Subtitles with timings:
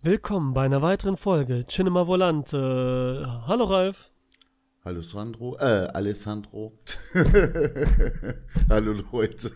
[0.00, 3.42] Willkommen bei einer weiteren Folge Cinema Volante.
[3.48, 4.12] Hallo Ralf.
[4.84, 6.78] Hallo Sandro, äh, Alessandro.
[8.70, 9.50] Hallo Leute.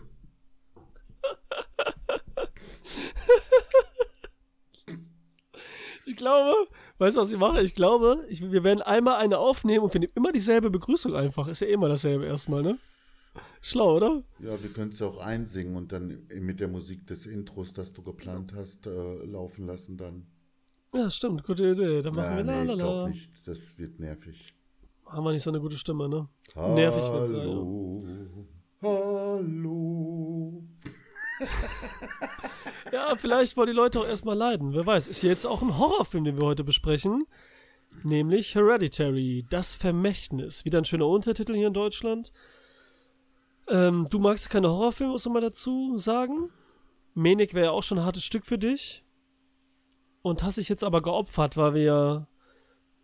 [6.05, 6.53] Ich glaube,
[6.97, 7.61] weißt du, was ich mache?
[7.61, 11.47] Ich glaube, ich, wir werden einmal eine aufnehmen und wir nehmen immer dieselbe Begrüßung einfach.
[11.47, 12.77] Ist ja immer dasselbe erstmal, ne?
[13.61, 14.23] Schlau, oder?
[14.39, 17.93] Ja, wir können es ja auch einsingen und dann mit der Musik des Intros, das
[17.93, 20.27] du geplant hast, äh, laufen lassen dann.
[20.93, 22.01] Ja, stimmt, gute Idee.
[22.01, 22.83] Dann machen Ja, wir nee, ich lalala.
[22.83, 24.53] glaube nicht, das wird nervig.
[25.05, 26.27] Haben wir nicht so eine gute Stimme, ne?
[26.55, 27.39] Nervig wird's sein.
[27.39, 27.53] Ja.
[27.53, 28.03] Hallo.
[28.81, 30.63] Hallo.
[32.91, 34.71] Ja, vielleicht wollen die Leute auch erstmal leiden.
[34.73, 35.07] Wer weiß.
[35.07, 37.25] Ist ja jetzt auch ein Horrorfilm, den wir heute besprechen.
[38.03, 40.63] Nämlich Hereditary, das Vermächtnis.
[40.63, 42.31] Wieder ein schöner Untertitel hier in Deutschland.
[43.67, 46.51] Ähm, du magst keine Horrorfilme, muss man mal dazu sagen.
[47.15, 49.03] Menik wäre ja auch schon ein hartes Stück für dich.
[50.23, 52.27] Und hast dich jetzt aber geopfert, weil wir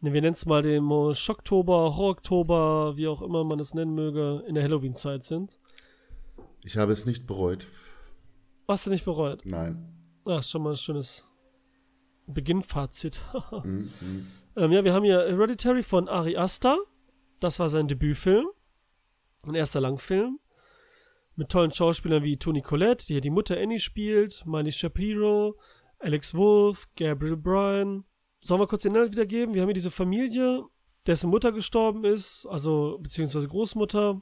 [0.01, 0.83] ne, wir nennen es mal den
[1.13, 5.59] Schocktober, Horroroktober, wie auch immer man es nennen möge, in der Halloween-Zeit sind.
[6.63, 7.67] Ich habe es nicht bereut.
[8.67, 9.44] Hast du nicht bereut?
[9.45, 9.95] Nein.
[10.25, 11.25] Ist schon mal ein schönes
[12.27, 13.22] Beginnfazit.
[13.63, 14.27] Mm, mm.
[14.55, 16.77] ähm, ja, wir haben hier Hereditary von Ari Aster.
[17.39, 18.47] Das war sein Debütfilm.
[19.47, 20.39] Ein erster Langfilm.
[21.35, 25.57] Mit tollen Schauspielern wie Toni Collette, die ja die Mutter Annie spielt, Miley Shapiro,
[26.00, 28.05] Alex Wolff, Gabriel Bryan.
[28.39, 29.53] Sollen wir kurz den Inhalt wiedergeben?
[29.53, 30.64] Wir haben hier diese Familie,
[31.06, 34.22] dessen Mutter gestorben ist, also beziehungsweise Großmutter.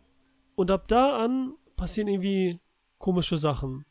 [0.56, 2.59] Und ab da an passieren irgendwie
[2.97, 3.86] komische Sachen.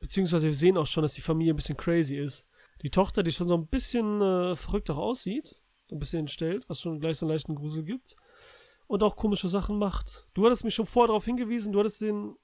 [0.00, 2.46] Beziehungsweise wir sehen auch schon, dass die Familie ein bisschen crazy ist.
[2.82, 6.80] Die Tochter, die schon so ein bisschen äh, verrückt auch aussieht, ein bisschen entstellt, was
[6.80, 8.16] schon gleich so einen leichten Grusel gibt.
[8.86, 10.26] Und auch komische Sachen macht.
[10.34, 12.36] Du hattest mich schon vorher darauf hingewiesen, du hattest den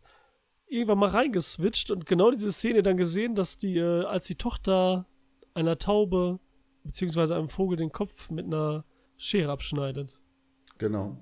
[0.69, 5.07] irgendwann mal reingeswitcht und genau diese Szene dann gesehen, dass die, äh, als die Tochter
[5.55, 6.41] einer Taube
[6.85, 8.85] beziehungsweise einem Vogel den Kopf mit einer
[9.17, 10.19] Schere abschneidet.
[10.79, 11.17] Genau.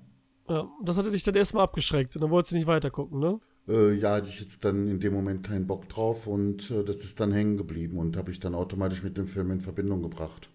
[0.47, 3.39] Ja, das hatte dich dann erstmal abgeschreckt und dann wolltest du nicht weitergucken, ne?
[3.67, 7.03] Äh, ja, hatte ich jetzt dann in dem Moment keinen Bock drauf und äh, das
[7.03, 10.49] ist dann hängen geblieben und habe ich dann automatisch mit dem Film in Verbindung gebracht.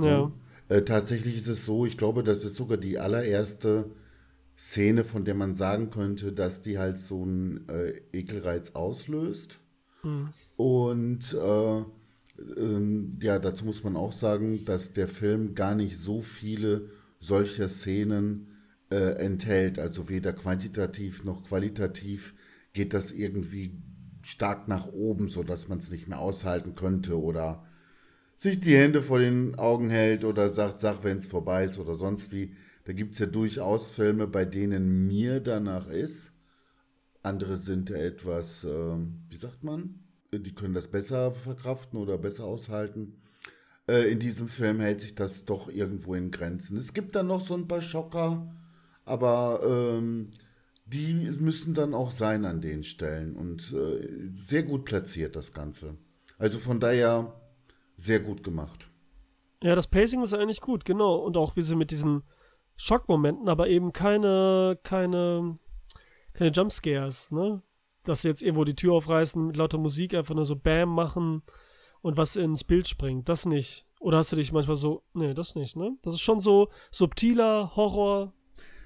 [0.00, 0.32] Ja.
[0.68, 3.90] Äh, tatsächlich ist es so, ich glaube, das ist sogar die allererste
[4.62, 9.58] Szene, von der man sagen könnte, dass die halt so einen äh, Ekelreiz auslöst.
[10.56, 11.82] Und äh,
[12.56, 17.68] ähm, ja, dazu muss man auch sagen, dass der Film gar nicht so viele solcher
[17.68, 18.52] Szenen
[18.90, 19.80] äh, enthält.
[19.80, 22.32] Also weder quantitativ noch qualitativ
[22.72, 23.82] geht das irgendwie
[24.22, 27.64] stark nach oben, sodass man es nicht mehr aushalten könnte oder
[28.36, 31.94] sich die Hände vor den Augen hält oder sagt, sag, wenn es vorbei ist oder
[31.94, 32.54] sonst wie.
[32.84, 36.32] Da gibt es ja durchaus Filme, bei denen mir danach ist.
[37.22, 40.00] Andere sind ja etwas, ähm, wie sagt man?
[40.32, 43.20] Die können das besser verkraften oder besser aushalten.
[43.86, 46.76] Äh, in diesem Film hält sich das doch irgendwo in Grenzen.
[46.76, 48.52] Es gibt dann noch so ein paar Schocker,
[49.04, 50.30] aber ähm,
[50.86, 55.96] die müssen dann auch sein an den Stellen und äh, sehr gut platziert das Ganze.
[56.38, 57.40] Also von daher
[57.96, 58.90] sehr gut gemacht.
[59.62, 61.16] Ja, das Pacing ist eigentlich gut, genau.
[61.16, 62.22] Und auch wie sie mit diesen
[62.76, 65.58] Schockmomenten, aber eben keine, keine,
[66.32, 67.62] keine Jumpscares, ne?
[68.04, 71.42] Dass sie jetzt irgendwo die Tür aufreißen, mit lauter Musik einfach nur so Bam machen
[72.00, 73.28] und was ins Bild springt.
[73.28, 73.86] Das nicht.
[74.00, 75.96] Oder hast du dich manchmal so, nee, das nicht, ne?
[76.02, 78.34] Das ist schon so subtiler Horror.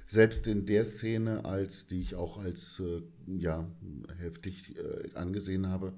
[0.06, 3.66] Selbst in der Szene, als die ich auch als äh, ja
[4.18, 5.94] heftig äh, angesehen habe,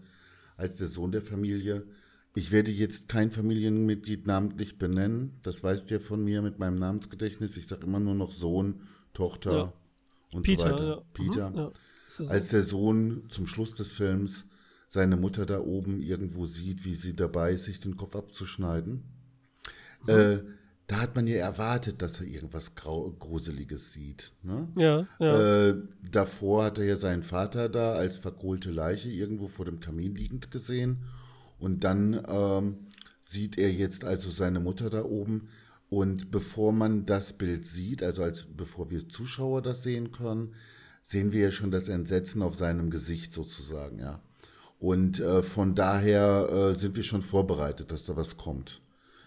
[0.56, 1.86] als der Sohn der Familie.
[2.34, 5.38] Ich werde jetzt kein Familienmitglied namentlich benennen.
[5.42, 7.56] Das weißt ihr von mir mit meinem Namensgedächtnis.
[7.56, 9.72] Ich sage immer nur noch Sohn, Tochter Ja.
[10.32, 10.88] und Peter, so weiter.
[10.88, 11.02] ja.
[11.14, 11.50] Peter.
[11.50, 11.72] Mhm, ja.
[12.08, 12.24] So.
[12.28, 14.46] Als der Sohn zum Schluss des Films
[14.88, 19.04] seine Mutter da oben irgendwo sieht, wie sie dabei ist, sich den Kopf abzuschneiden,
[20.06, 20.38] äh,
[20.86, 24.32] da hat man ja erwartet, dass er irgendwas Grau Gruseliges sieht.
[24.42, 24.68] Ne?
[24.76, 25.68] ja, ja.
[25.68, 30.14] Äh, davor hat er ja seinen Vater da als verkohlte Leiche irgendwo vor dem Kamin
[30.14, 31.04] liegend gesehen.
[31.58, 32.86] Und dann ähm,
[33.22, 35.48] sieht er jetzt also seine Mutter da oben.
[35.90, 40.54] Und bevor man das Bild sieht, also als bevor wir Zuschauer das sehen können,
[41.02, 44.20] sehen wir ja schon das Entsetzen auf seinem Gesicht sozusagen, ja.
[44.78, 48.80] Und äh, von daher äh, sind wir schon vorbereitet, dass da was kommt.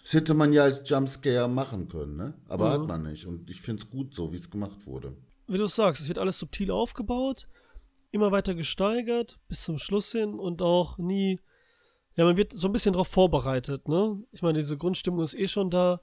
[0.04, 2.34] Das hätte man ja als Jumpscare machen können, ne?
[2.48, 3.26] Aber hat man nicht.
[3.26, 5.16] Und ich finde es gut so, wie es gemacht wurde.
[5.48, 7.48] wie du es sagst, es wird alles subtil aufgebaut,
[8.12, 11.40] immer weiter gesteigert, bis zum Schluss hin und auch nie.
[12.22, 14.24] Ja, man wird so ein bisschen darauf vorbereitet, ne?
[14.32, 16.02] Ich meine, diese Grundstimmung ist eh schon da.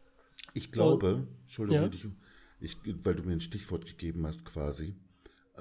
[0.53, 2.11] Ich glaube, Entschuldigung, ja.
[2.59, 4.97] ich, ich, weil du mir ein Stichwort gegeben hast quasi.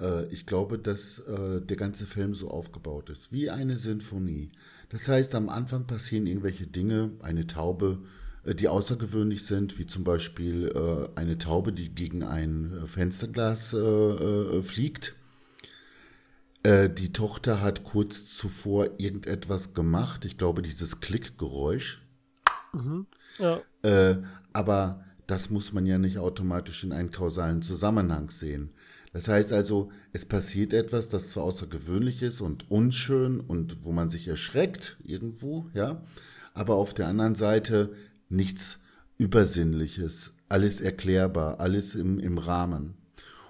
[0.02, 4.52] Äh, ich glaube, dass äh, der ganze Film so aufgebaut ist, wie eine Sinfonie.
[4.90, 8.00] Das heißt, am Anfang passieren irgendwelche Dinge, eine Taube,
[8.44, 13.74] äh, die außergewöhnlich sind, wie zum Beispiel äh, eine Taube, die gegen ein äh, Fensterglas
[13.74, 15.16] äh, äh, fliegt.
[16.68, 22.02] Äh, die Tochter hat kurz zuvor irgendetwas gemacht, ich glaube dieses Klickgeräusch.
[22.74, 23.08] Mhm.
[23.40, 23.62] Ja.
[24.52, 28.72] aber das muss man ja nicht automatisch in einen kausalen Zusammenhang sehen.
[29.14, 34.10] Das heißt also, es passiert etwas, das zwar außergewöhnlich ist und unschön und wo man
[34.10, 36.02] sich erschreckt irgendwo, ja,
[36.54, 37.94] aber auf der anderen Seite
[38.28, 38.80] nichts
[39.18, 42.96] Übersinnliches, alles erklärbar, alles im, im Rahmen.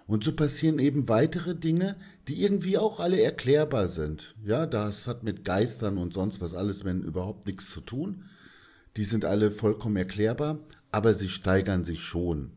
[0.08, 1.98] Und so passieren eben weitere Dinge,
[2.30, 4.36] die irgendwie auch alle erklärbar sind.
[4.44, 8.24] Ja, das hat mit Geistern und sonst was alles, wenn überhaupt nichts zu tun.
[8.96, 10.60] Die sind alle vollkommen erklärbar,
[10.92, 12.52] aber sie steigern sich schon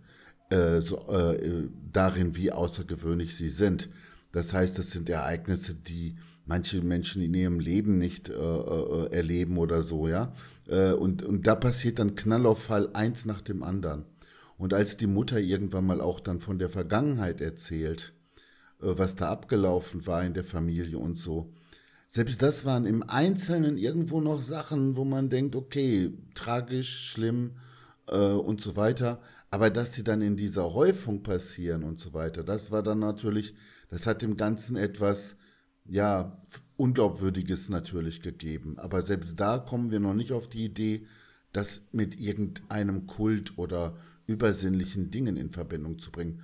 [0.51, 3.89] äh, so, äh, darin, wie außergewöhnlich sie sind.
[4.33, 6.17] Das heißt, das sind Ereignisse, die
[6.47, 10.33] manche Menschen in ihrem Leben nicht äh, äh erleben oder so, ja.
[10.69, 14.05] Äh, und, und da passiert dann Knallauffall eins nach dem anderen.
[14.61, 18.13] Und als die Mutter irgendwann mal auch dann von der Vergangenheit erzählt,
[18.83, 21.51] äh, was da abgelaufen war in der Familie und so,
[22.09, 27.53] selbst das waren im Einzelnen irgendwo noch Sachen, wo man denkt, okay, tragisch, schlimm
[28.07, 29.23] äh, und so weiter.
[29.51, 33.55] Aber dass sie dann in dieser Häufung passieren und so weiter, das war dann natürlich,
[33.89, 35.37] das hat dem Ganzen etwas,
[35.87, 36.37] ja,
[36.77, 38.79] Unglaubwürdiges natürlich gegeben.
[38.79, 41.07] Aber selbst da kommen wir noch nicht auf die Idee,
[41.55, 43.97] das mit irgendeinem Kult oder
[44.31, 46.43] übersinnlichen Dingen in Verbindung zu bringen.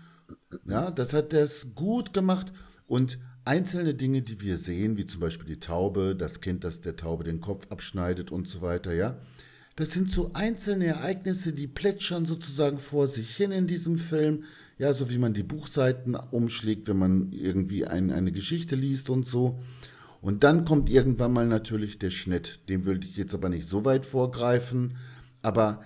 [0.69, 2.53] Ja, das hat das gut gemacht
[2.87, 6.97] und einzelne Dinge, die wir sehen, wie zum Beispiel die Taube, das Kind, das der
[6.97, 9.19] Taube den Kopf abschneidet und so weiter, ja,
[9.77, 14.45] das sind so einzelne Ereignisse, die plätschern sozusagen vor sich hin in diesem Film.
[14.79, 19.27] Ja, so wie man die Buchseiten umschlägt, wenn man irgendwie ein, eine Geschichte liest und
[19.27, 19.61] so.
[20.23, 22.69] Und dann kommt irgendwann mal natürlich der Schnitt.
[22.71, 24.97] Dem würde ich jetzt aber nicht so weit vorgreifen.
[25.43, 25.83] Aber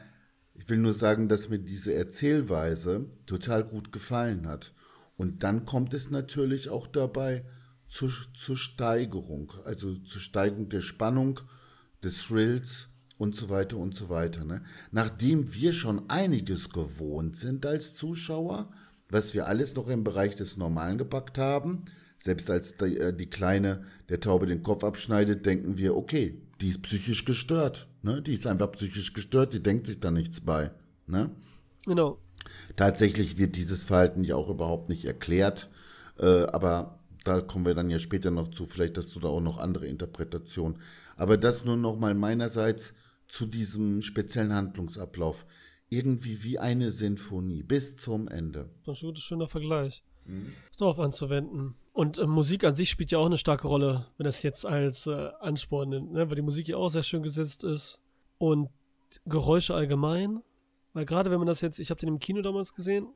[0.70, 4.72] will nur sagen, dass mir diese Erzählweise total gut gefallen hat.
[5.17, 7.44] Und dann kommt es natürlich auch dabei
[7.88, 11.40] zur, zur Steigerung, also zur Steigerung der Spannung,
[12.02, 12.88] des Thrills
[13.19, 14.44] und so weiter und so weiter.
[14.44, 14.62] Ne?
[14.90, 18.72] Nachdem wir schon einiges gewohnt sind als Zuschauer,
[19.11, 21.84] was wir alles noch im Bereich des Normalen gepackt haben,
[22.19, 26.69] selbst als die, äh, die Kleine der Taube den Kopf abschneidet, denken wir, okay, die
[26.69, 27.89] ist psychisch gestört.
[28.03, 28.23] Ne?
[28.23, 30.71] Die ist einfach psychisch gestört, die denkt sich da nichts bei.
[31.07, 31.31] Ne?
[31.87, 32.19] Genau.
[32.77, 35.71] Tatsächlich wird dieses Verhalten ja auch überhaupt nicht erklärt,
[36.19, 38.67] äh, aber da kommen wir dann ja später noch zu.
[38.67, 40.79] Vielleicht hast du da auch noch andere Interpretationen.
[41.17, 42.95] Aber das nur noch mal meinerseits
[43.29, 45.47] zu diesem speziellen Handlungsablauf.
[45.91, 48.71] Irgendwie wie eine Sinfonie bis zum Ende.
[48.87, 50.03] Das ist ein schöner Vergleich.
[50.25, 50.53] Mhm.
[50.71, 51.75] Ist darauf anzuwenden.
[51.93, 55.07] Und äh, Musik an sich spielt ja auch eine starke Rolle, wenn das jetzt als
[55.07, 56.29] äh, Ansporn nimmt, ne?
[56.29, 58.01] weil die Musik ja auch sehr schön gesetzt ist.
[58.39, 58.71] Und
[59.27, 60.43] Geräusche allgemein.
[60.93, 63.09] Weil gerade wenn man das jetzt, ich habe den im Kino damals gesehen,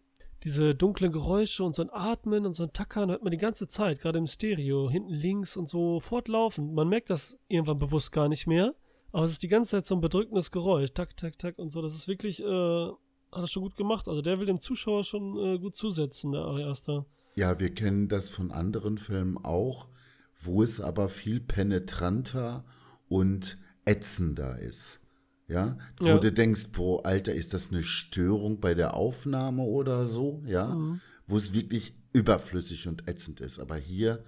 [0.42, 3.66] diese dunklen Geräusche und so ein Atmen und so ein Tackern hört man die ganze
[3.66, 6.74] Zeit, gerade im Stereo, hinten links und so fortlaufend.
[6.74, 8.74] Man merkt das irgendwann bewusst gar nicht mehr.
[9.12, 10.90] Aber es ist die ganze Zeit so ein bedrückendes Geräusch.
[10.92, 11.80] Tack, tack, tack und so.
[11.80, 12.96] Das ist wirklich, äh, hat
[13.32, 14.08] er schon gut gemacht.
[14.08, 17.06] Also der will dem Zuschauer schon äh, gut zusetzen, der Ari Aster.
[17.34, 19.88] Ja, wir kennen das von anderen Filmen auch,
[20.36, 22.64] wo es aber viel penetranter
[23.08, 25.00] und ätzender ist.
[25.46, 26.18] Ja, wo ja.
[26.18, 31.00] du denkst, boah, Alter, ist das eine Störung bei der Aufnahme oder so, ja, mhm.
[31.26, 33.58] wo es wirklich überflüssig und ätzend ist.
[33.58, 34.24] Aber hier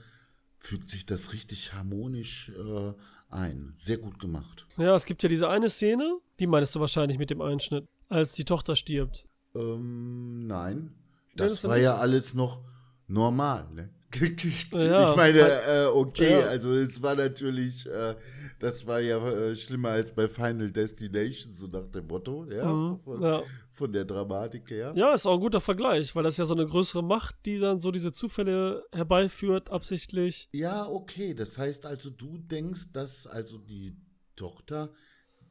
[0.58, 2.92] fügt sich das richtig harmonisch äh,
[3.30, 3.74] ein.
[3.78, 4.66] Sehr gut gemacht.
[4.76, 8.34] Ja, es gibt ja diese eine Szene, die meinst du wahrscheinlich mit dem Einschnitt, als
[8.34, 9.24] die Tochter stirbt.
[9.54, 10.94] Ähm, nein.
[11.34, 12.62] Das, das war ja alles noch
[13.08, 13.90] normal, ne?
[14.20, 18.14] Ich meine, äh, okay, also es war natürlich, äh,
[18.58, 23.00] das war ja äh, schlimmer als bei Final Destination, so nach dem Motto, ja, mhm,
[23.00, 23.42] von, ja.
[23.72, 24.92] von, der Dramatik her.
[24.96, 27.78] Ja, ist auch ein guter Vergleich, weil das ja so eine größere Macht, die dann
[27.78, 30.48] so diese Zufälle herbeiführt, absichtlich.
[30.52, 33.96] Ja, okay, das heißt also, du denkst, dass also die
[34.36, 34.92] Tochter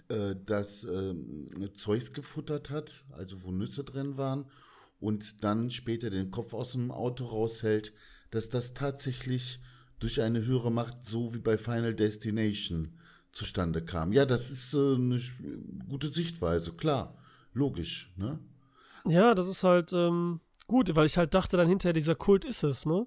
[0.07, 4.49] äh, das ähm, Zeugs gefuttert hat, also wo Nüsse drin waren
[5.05, 7.93] und dann später den Kopf aus dem Auto raushält,
[8.31, 9.59] dass das tatsächlich
[9.99, 12.97] durch eine höhere Macht, so wie bei Final Destination,
[13.31, 14.13] zustande kam.
[14.13, 15.21] Ja, das ist äh, eine
[15.87, 17.15] gute Sichtweise, klar,
[17.53, 18.39] logisch, ne?
[19.05, 22.63] Ja, das ist halt ähm, gut, weil ich halt dachte dann hinterher, dieser Kult ist
[22.63, 23.05] es, ne?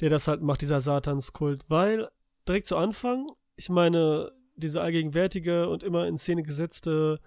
[0.00, 2.10] Der das halt macht, dieser Satanskult, weil
[2.46, 7.18] direkt zu Anfang, ich meine, diese allgegenwärtige und immer in Szene gesetzte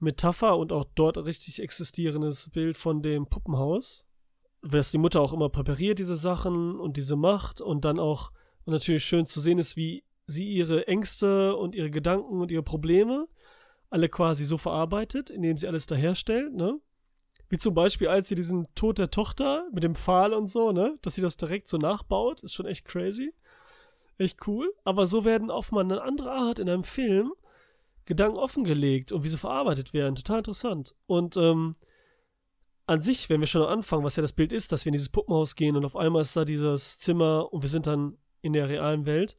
[0.00, 4.06] Metapher und auch dort richtig existierendes Bild von dem Puppenhaus,
[4.62, 8.32] dass die Mutter auch immer präpariert, diese Sachen und diese Macht und dann auch
[8.66, 13.28] natürlich schön zu sehen ist, wie sie ihre Ängste und ihre Gedanken und ihre Probleme
[13.90, 16.78] alle quasi so verarbeitet, indem sie alles daherstellt, ne?
[17.48, 20.98] Wie zum Beispiel, als sie diesen Tod der Tochter mit dem Pfahl und so, ne?
[21.00, 23.32] Dass sie das direkt so nachbaut, ist schon echt crazy.
[24.18, 24.74] Echt cool.
[24.84, 27.32] Aber so werden auf mal eine andere Art in einem Film
[28.08, 30.14] Gedanken offengelegt und wie sie verarbeitet werden.
[30.14, 30.94] Total interessant.
[31.06, 31.76] Und ähm,
[32.86, 35.10] an sich, wenn wir schon anfangen, was ja das Bild ist, dass wir in dieses
[35.10, 38.70] Puppenhaus gehen und auf einmal ist da dieses Zimmer und wir sind dann in der
[38.70, 39.36] realen Welt,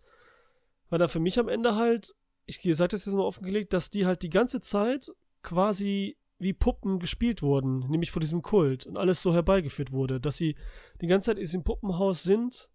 [0.89, 2.13] war da für mich am Ende halt,
[2.45, 5.11] ich sage das jetzt mal offengelegt, dass die halt die ganze Zeit
[5.41, 10.37] quasi wie Puppen gespielt wurden, nämlich vor diesem Kult und alles so herbeigeführt wurde, dass
[10.37, 10.55] sie
[11.01, 12.69] die ganze Zeit in diesem Puppenhaus sind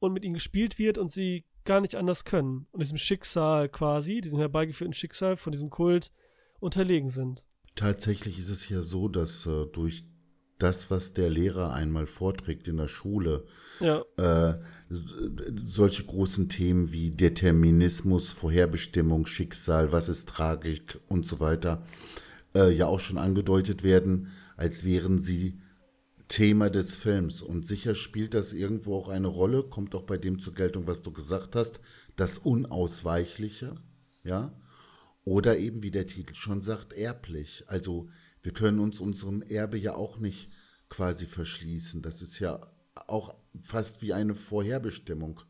[0.00, 4.20] und mit ihnen gespielt wird und sie gar nicht anders können und diesem Schicksal quasi,
[4.20, 6.12] diesem herbeigeführten Schicksal von diesem Kult
[6.60, 7.44] unterlegen sind.
[7.76, 10.04] Tatsächlich ist es ja so, dass äh, durch
[10.58, 13.46] das, was der Lehrer einmal vorträgt in der Schule,
[13.80, 14.04] ja.
[14.18, 14.58] äh,
[14.90, 21.82] solche großen Themen wie Determinismus, Vorherbestimmung, Schicksal, was ist Tragik und so weiter,
[22.54, 25.58] äh, ja auch schon angedeutet werden, als wären sie
[26.30, 27.42] Thema des Films.
[27.42, 31.02] Und sicher spielt das irgendwo auch eine Rolle, kommt auch bei dem zur Geltung, was
[31.02, 31.80] du gesagt hast,
[32.16, 33.74] das Unausweichliche,
[34.22, 34.56] ja.
[35.24, 37.64] Oder eben, wie der Titel schon sagt, erblich.
[37.66, 38.08] Also
[38.42, 40.50] wir können uns unserem Erbe ja auch nicht
[40.88, 42.00] quasi verschließen.
[42.00, 42.60] Das ist ja
[42.94, 45.40] auch fast wie eine Vorherbestimmung.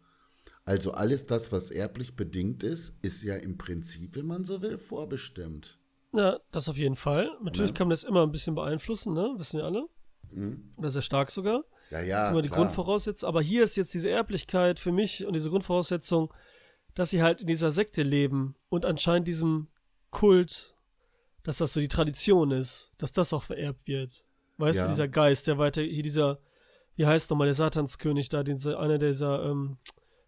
[0.64, 4.78] Also alles das, was erblich bedingt ist, ist ja im Prinzip, wenn man so will,
[4.78, 5.78] vorbestimmt.
[6.12, 7.30] Ja, das auf jeden Fall.
[7.42, 7.76] Natürlich ja.
[7.76, 9.34] kann man das immer ein bisschen beeinflussen, ne?
[9.36, 9.86] Wissen wir alle.
[10.32, 10.72] Mhm.
[10.76, 11.64] Oder sehr stark sogar.
[11.90, 12.16] Ja, ja.
[12.16, 12.60] Das ist immer die klar.
[12.60, 13.28] Grundvoraussetzung.
[13.28, 16.32] Aber hier ist jetzt diese Erblichkeit für mich und diese Grundvoraussetzung,
[16.94, 19.68] dass sie halt in dieser Sekte leben und anscheinend diesem
[20.10, 20.74] Kult,
[21.42, 24.24] dass das so die Tradition ist, dass das auch vererbt wird.
[24.58, 24.84] Weißt Ja.
[24.84, 26.40] du, dieser Geist, der weiter, hier dieser,
[26.96, 29.78] wie heißt nochmal, der Satanskönig da, den, einer dieser ähm,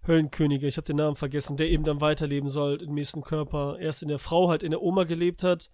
[0.07, 3.79] Höllenkönige, ich habe den Namen vergessen, der eben dann weiterleben soll im nächsten Körper.
[3.79, 5.71] Erst in der Frau, halt in der Oma gelebt hat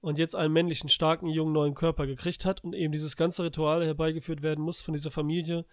[0.00, 3.84] und jetzt einen männlichen, starken, jungen, neuen Körper gekriegt hat und eben dieses ganze Ritual
[3.84, 5.64] herbeigeführt werden muss von dieser Familie,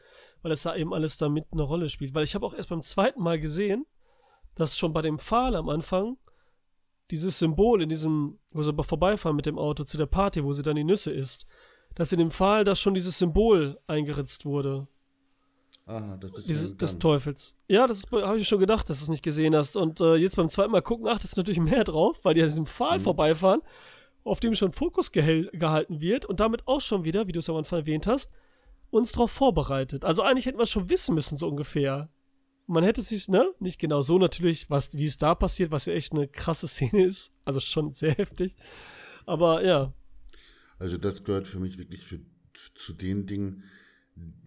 [0.42, 2.16] weil es da eben alles damit eine Rolle spielt.
[2.16, 3.86] Weil ich habe auch erst beim zweiten Mal gesehen,
[4.56, 6.18] dass schon bei dem Pfahl am Anfang
[7.12, 10.64] dieses Symbol in diesem, wo sie vorbeifahren mit dem Auto zu der Party, wo sie
[10.64, 11.46] dann die Nüsse isst,
[11.94, 14.88] dass in dem Pfahl da schon dieses Symbol eingeritzt wurde.
[15.86, 16.98] Aha, das ist Dieses, des.
[16.98, 17.56] Teufels.
[17.68, 19.78] Ja, das habe ich schon gedacht, dass du es nicht gesehen hast.
[19.78, 22.48] Und äh, jetzt beim zweiten Mal gucken, achtest du natürlich mehr drauf, weil die an
[22.48, 23.04] diesem Pfahl Mhm.
[23.04, 23.62] vorbeifahren,
[24.26, 27.58] auf dem schon Fokus gehalten wird und damit auch schon wieder, wie du es am
[27.58, 28.32] Anfang erwähnt hast,
[28.90, 30.04] uns darauf vorbereitet.
[30.04, 32.10] Also eigentlich hätten wir es schon wissen müssen, so ungefähr.
[32.66, 35.94] Man hätte sich, ne, nicht genau so natürlich, was, wie es da passiert, was ja
[35.94, 37.32] echt eine krasse Szene ist.
[37.46, 38.56] Also schon sehr heftig.
[39.28, 39.94] Aber ja,
[40.80, 42.20] Also das gehört für mich wirklich für,
[42.74, 43.64] zu den Dingen,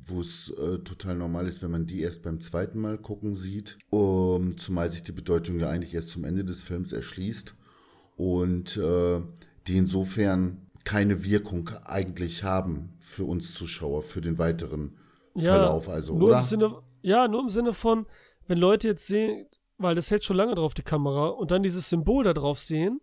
[0.04, 3.78] wo es äh, total normal ist, wenn man die erst beim zweiten Mal gucken sieht,
[3.90, 7.54] um, zumal sich die Bedeutung ja eigentlich erst zum Ende des Films erschließt
[8.16, 9.20] und äh,
[9.68, 14.96] die insofern keine Wirkung eigentlich haben für uns Zuschauer, für den weiteren
[15.34, 16.37] ja, Verlauf, also, nur oder?
[16.38, 18.06] Im Sinne, ja, nur im Sinne von,
[18.46, 19.46] wenn Leute jetzt sehen,
[19.76, 23.00] weil das hält schon lange drauf, die Kamera, und dann dieses Symbol da drauf sehen,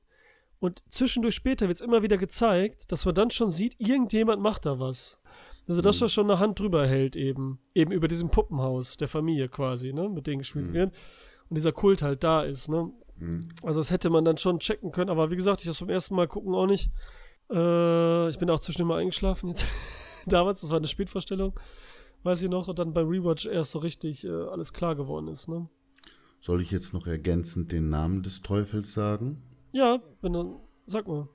[0.60, 4.66] und zwischendurch später wird es immer wieder gezeigt, dass man dann schon sieht, irgendjemand macht
[4.66, 5.20] da was.
[5.68, 6.06] Also, dass Mhm.
[6.06, 7.60] er schon eine Hand drüber hält, eben.
[7.74, 10.74] Eben über diesem Puppenhaus der Familie quasi, ne, mit denen gespielt Mhm.
[10.74, 10.96] wird.
[11.50, 12.92] Und dieser Kult halt da ist, ne.
[13.18, 13.50] Mhm.
[13.64, 16.16] Also, das hätte man dann schon checken können, aber wie gesagt, ich das beim ersten
[16.16, 16.90] Mal gucken auch nicht.
[17.50, 19.66] Äh, ich bin auch zwischendurch mal eingeschlafen jetzt.
[20.26, 21.60] Damals, das war eine Spätvorstellung,
[22.24, 25.48] weiß ich noch, und dann beim Rewatch erst so richtig äh, alles klar geworden ist,
[25.48, 25.70] ne?
[26.42, 29.42] Soll ich jetzt noch ergänzend den Namen des Teufels sagen?
[29.72, 31.28] Ja, wenn du, sag mal.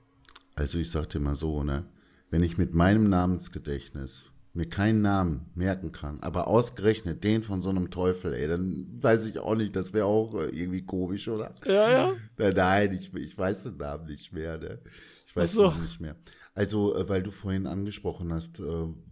[0.55, 1.85] Also ich sag dir mal so, ne?
[2.29, 7.69] Wenn ich mit meinem Namensgedächtnis mir keinen Namen merken kann, aber ausgerechnet den von so
[7.69, 11.55] einem Teufel, ey, dann weiß ich auch nicht, das wäre auch äh, irgendwie komisch, oder?
[11.65, 12.13] Ja, ja.
[12.37, 14.79] Nein, nein ich, ich weiß den Namen nicht mehr, ne?
[15.25, 15.69] Ich weiß so.
[15.69, 16.17] den nicht mehr.
[16.53, 18.63] Also, äh, weil du vorhin angesprochen hast, äh,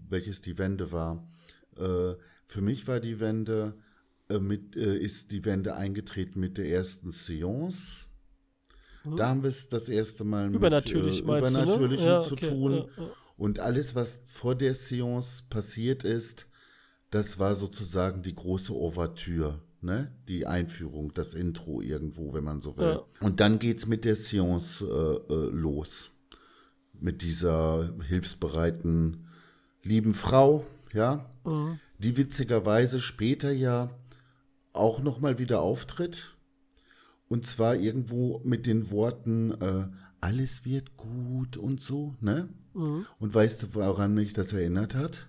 [0.09, 1.25] welches die Wende war.
[1.77, 2.15] Äh,
[2.45, 3.75] für mich war die Wende,
[4.29, 8.07] äh, mit, äh, ist die Wende eingetreten mit der ersten Seance.
[9.15, 10.55] Da haben wir es das erste Mal Mhm.
[10.55, 11.63] Übernatürlich, mit meinst du, ne?
[11.63, 12.71] Übernatürlichem Ja, zu okay, tun.
[12.73, 13.09] ja, ja.
[13.39, 16.47] Und alles, was vor der Seance passiert ist,
[17.09, 20.11] das war sozusagen die große Ouvertüre, ne?
[20.27, 22.85] Die Einführung, das Intro irgendwo, wenn man so will.
[22.85, 23.03] Ja.
[23.21, 26.11] Und dann geht's mit der Seance äh, äh, los.
[26.93, 29.25] Mit dieser hilfsbereiten,
[29.83, 31.79] lieben Frau, ja, Mhm.
[31.97, 33.89] die witzigerweise später ja
[34.73, 36.35] auch nochmal wieder auftritt.
[37.29, 39.87] Und zwar irgendwo mit den Worten, äh,
[40.21, 42.49] alles wird gut und so, ne?
[42.73, 43.05] Mhm.
[43.19, 45.27] Und weißt du, woran mich das erinnert hat?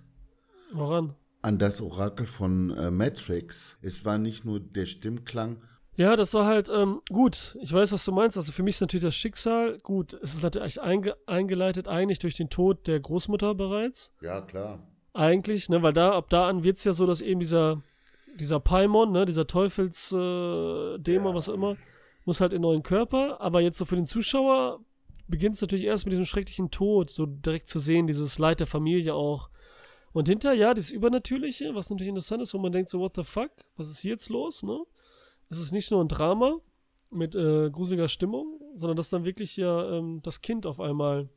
[0.71, 1.13] Woran?
[1.41, 3.77] An das Orakel von äh, Matrix.
[3.81, 5.57] Es war nicht nur der Stimmklang
[5.95, 7.57] Ja, das war halt ähm, gut.
[7.61, 8.37] Ich weiß, was du meinst.
[8.37, 10.13] Also für mich ist natürlich das Schicksal gut.
[10.21, 14.13] Es ist natürlich einge eingeleitet eigentlich durch den Tod der Großmutter bereits.
[14.21, 14.79] Ja, klar.
[15.13, 17.81] Eigentlich, ne, weil da ab da an wird es ja so, dass eben dieser
[18.39, 21.35] dieser Paimon, ne, dieser Teufelsdämon, äh, ja.
[21.35, 21.75] was auch immer,
[22.25, 23.41] muss halt in neuen Körper.
[23.41, 24.79] Aber jetzt so für den Zuschauer
[25.27, 28.67] beginnt es natürlich erst mit diesem schrecklichen Tod, so direkt zu sehen, dieses Leid der
[28.67, 29.49] Familie auch.
[30.13, 33.23] Und hinter, ja, das Übernatürliche, was natürlich interessant ist, wo man denkt so, what the
[33.23, 34.79] fuck, was ist hier jetzt los, ne?
[35.49, 36.59] Es ist nicht nur ein Drama
[37.11, 41.29] mit äh, gruseliger Stimmung, sondern dass dann wirklich ja ähm, das Kind auf einmal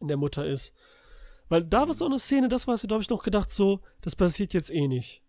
[0.00, 0.74] in der Mutter ist.
[1.48, 3.80] Weil da war so eine Szene, das war es, da habe ich noch gedacht, so,
[4.00, 5.22] das passiert jetzt eh nicht.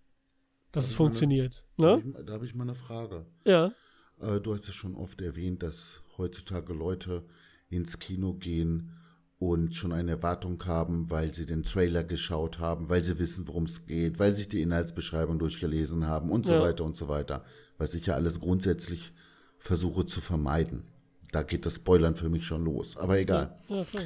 [0.71, 1.65] Dass es funktioniert.
[1.77, 2.23] Eine, ne?
[2.25, 3.25] Da habe ich mal eine Frage.
[3.45, 3.71] Ja.
[4.19, 7.23] Äh, du hast ja schon oft erwähnt, dass heutzutage Leute
[7.69, 8.91] ins Kino gehen
[9.37, 13.65] und schon eine Erwartung haben, weil sie den Trailer geschaut haben, weil sie wissen, worum
[13.65, 16.61] es geht, weil sie die Inhaltsbeschreibung durchgelesen haben und so ja.
[16.61, 17.43] weiter und so weiter
[17.77, 19.13] was ich ja alles grundsätzlich
[19.57, 20.83] versuche zu vermeiden.
[21.31, 23.57] Da geht das Spoilern für mich schon los, aber egal.
[23.67, 24.01] Ja, ja,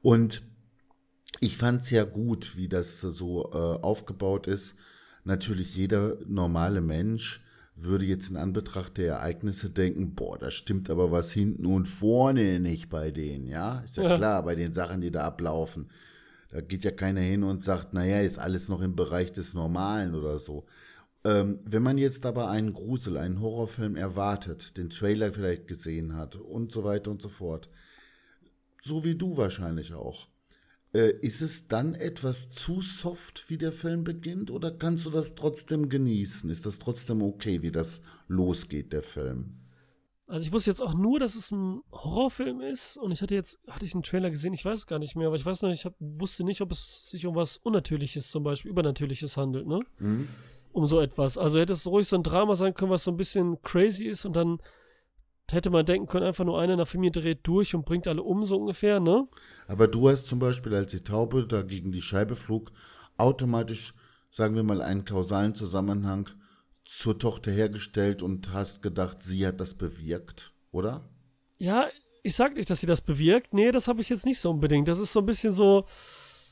[0.00, 0.42] und
[1.40, 4.74] ich fand es ja gut, wie das so äh, aufgebaut ist.
[5.24, 11.10] Natürlich jeder normale Mensch würde jetzt in Anbetracht der Ereignisse denken, boah, da stimmt aber
[11.10, 13.80] was hinten und vorne nicht bei denen, ja?
[13.80, 15.88] Ist ja, ja, klar, bei den Sachen, die da ablaufen.
[16.50, 20.14] Da geht ja keiner hin und sagt, naja, ist alles noch im Bereich des Normalen
[20.14, 20.66] oder so.
[21.24, 26.36] Ähm, wenn man jetzt aber einen Grusel, einen Horrorfilm erwartet, den Trailer vielleicht gesehen hat
[26.36, 27.70] und so weiter und so fort,
[28.80, 30.28] so wie du wahrscheinlich auch,
[30.92, 35.88] ist es dann etwas zu soft, wie der Film beginnt, oder kannst du das trotzdem
[35.88, 36.50] genießen?
[36.50, 39.58] Ist das trotzdem okay, wie das losgeht, der Film?
[40.26, 43.58] Also ich wusste jetzt auch nur, dass es ein Horrorfilm ist und ich hatte jetzt,
[43.68, 45.70] hatte ich einen Trailer gesehen, ich weiß es gar nicht mehr, aber ich weiß noch,
[45.70, 49.80] ich hab, wusste nicht, ob es sich um was Unnatürliches, zum Beispiel Übernatürliches handelt, ne?
[49.98, 50.28] Mhm
[50.72, 51.38] um so etwas.
[51.38, 54.24] Also hätte es ruhig so ein Drama sein können, was so ein bisschen crazy ist
[54.24, 54.58] und dann
[55.50, 58.22] hätte man denken können, einfach nur einer in der Familie dreht durch und bringt alle
[58.22, 59.26] um, so ungefähr, ne?
[59.66, 62.72] Aber du hast zum Beispiel, als die Taube da gegen die Scheibe flog,
[63.16, 63.94] automatisch,
[64.30, 66.30] sagen wir mal, einen kausalen Zusammenhang
[66.84, 71.08] zur Tochter hergestellt und hast gedacht, sie hat das bewirkt, oder?
[71.58, 71.88] Ja,
[72.22, 73.52] ich sag nicht, dass sie das bewirkt.
[73.52, 74.88] Nee, das habe ich jetzt nicht so unbedingt.
[74.88, 75.86] Das ist so ein bisschen so.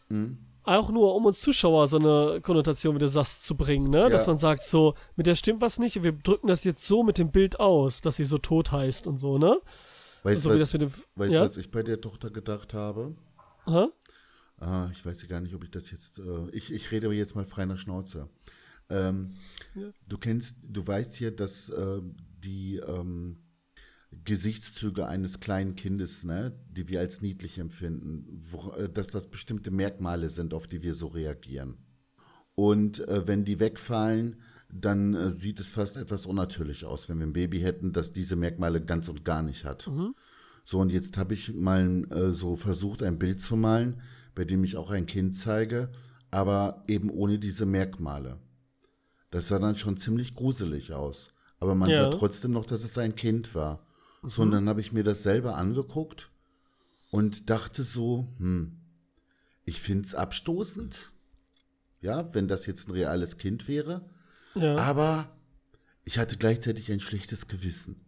[0.09, 4.01] Mhm auch nur um uns Zuschauer so eine Konnotation, wie du sagst, zu bringen, ne?
[4.01, 4.09] Ja.
[4.09, 7.19] Dass man sagt, so, mit der stimmt was nicht, wir drücken das jetzt so mit
[7.19, 9.61] dem Bild aus, dass sie so tot heißt und so, ne?
[10.23, 11.41] Weißt du, so, was, weißt, ja?
[11.41, 13.15] was ich bei der Tochter gedacht habe?
[13.65, 13.89] Aha.
[14.59, 17.35] Ah, ich weiß gar nicht, ob ich das jetzt, äh, ich, ich rede aber jetzt
[17.35, 18.29] mal frei nach Schnauze.
[18.91, 19.33] Ähm,
[19.75, 19.89] ja.
[20.07, 22.01] Du kennst, du weißt hier, dass äh,
[22.45, 23.39] die, ähm,
[24.25, 29.71] Gesichtszüge eines kleinen Kindes, ne, die wir als niedlich empfinden, wo, äh, dass das bestimmte
[29.71, 31.79] Merkmale sind, auf die wir so reagieren.
[32.55, 37.27] Und äh, wenn die wegfallen, dann äh, sieht es fast etwas unnatürlich aus, wenn wir
[37.27, 39.87] ein Baby hätten, das diese Merkmale ganz und gar nicht hat.
[39.87, 40.15] Mhm.
[40.65, 44.01] So, und jetzt habe ich mal äh, so versucht, ein Bild zu malen,
[44.35, 45.91] bei dem ich auch ein Kind zeige,
[46.31, 48.39] aber eben ohne diese Merkmale.
[49.31, 51.33] Das sah dann schon ziemlich gruselig aus.
[51.59, 51.97] Aber man ja.
[51.97, 53.87] sah trotzdem noch, dass es ein Kind war.
[54.23, 54.31] Mhm.
[54.31, 56.31] Sondern habe ich mir das selber angeguckt
[57.11, 58.81] und dachte so, hm,
[59.65, 61.13] ich finde es abstoßend,
[62.01, 64.09] ja, wenn das jetzt ein reales Kind wäre.
[64.55, 64.77] Ja.
[64.77, 65.37] Aber
[66.05, 68.05] ich hatte gleichzeitig ein schlechtes Gewissen.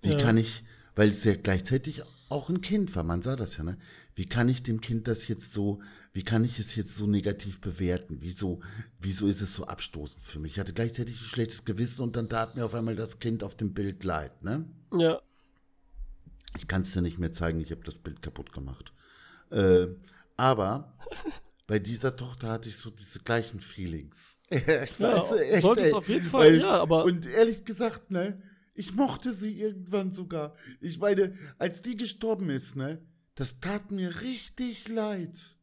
[0.00, 0.16] Wie ja.
[0.16, 3.78] kann ich, weil es ja gleichzeitig auch ein Kind war, man sah das ja, ne?
[4.14, 5.80] Wie kann ich dem Kind das jetzt so,
[6.12, 8.18] wie kann ich es jetzt so negativ bewerten?
[8.20, 8.60] Wieso,
[8.98, 10.52] wieso ist es so abstoßend für mich?
[10.52, 13.54] Ich hatte gleichzeitig ein schlechtes Gewissen und dann tat mir auf einmal das Kind auf
[13.54, 14.66] dem Bild leid, ne?
[14.96, 15.20] Ja.
[16.56, 18.92] Ich kann es dir nicht mehr zeigen, ich habe das Bild kaputt gemacht.
[19.50, 19.88] Äh,
[20.36, 20.96] aber
[21.66, 24.38] bei dieser Tochter hatte ich so diese gleichen Feelings.
[24.50, 24.66] ich
[24.98, 25.20] ja,
[25.60, 27.04] sollte es auf jeden Fall, weil, ja, aber.
[27.04, 28.42] Und ehrlich gesagt, ne,
[28.74, 30.54] ich mochte sie irgendwann sogar.
[30.80, 33.00] Ich meine, als die gestorben ist, ne,
[33.34, 35.56] das tat mir richtig leid.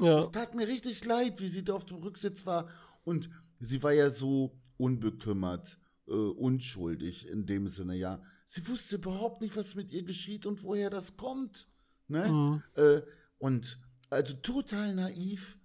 [0.00, 0.16] Ja.
[0.16, 2.68] Das tat mir richtig leid, wie sie da auf dem Rücksitz war.
[3.04, 3.30] Und
[3.60, 8.22] sie war ja so unbekümmert, äh, unschuldig in dem Sinne, ja.
[8.54, 11.68] Sie wusste überhaupt nicht, was mit ihr geschieht und woher das kommt.
[12.06, 12.28] Ne?
[12.30, 12.62] Mhm.
[12.74, 13.00] Äh,
[13.38, 13.78] und
[14.10, 15.56] also total naiv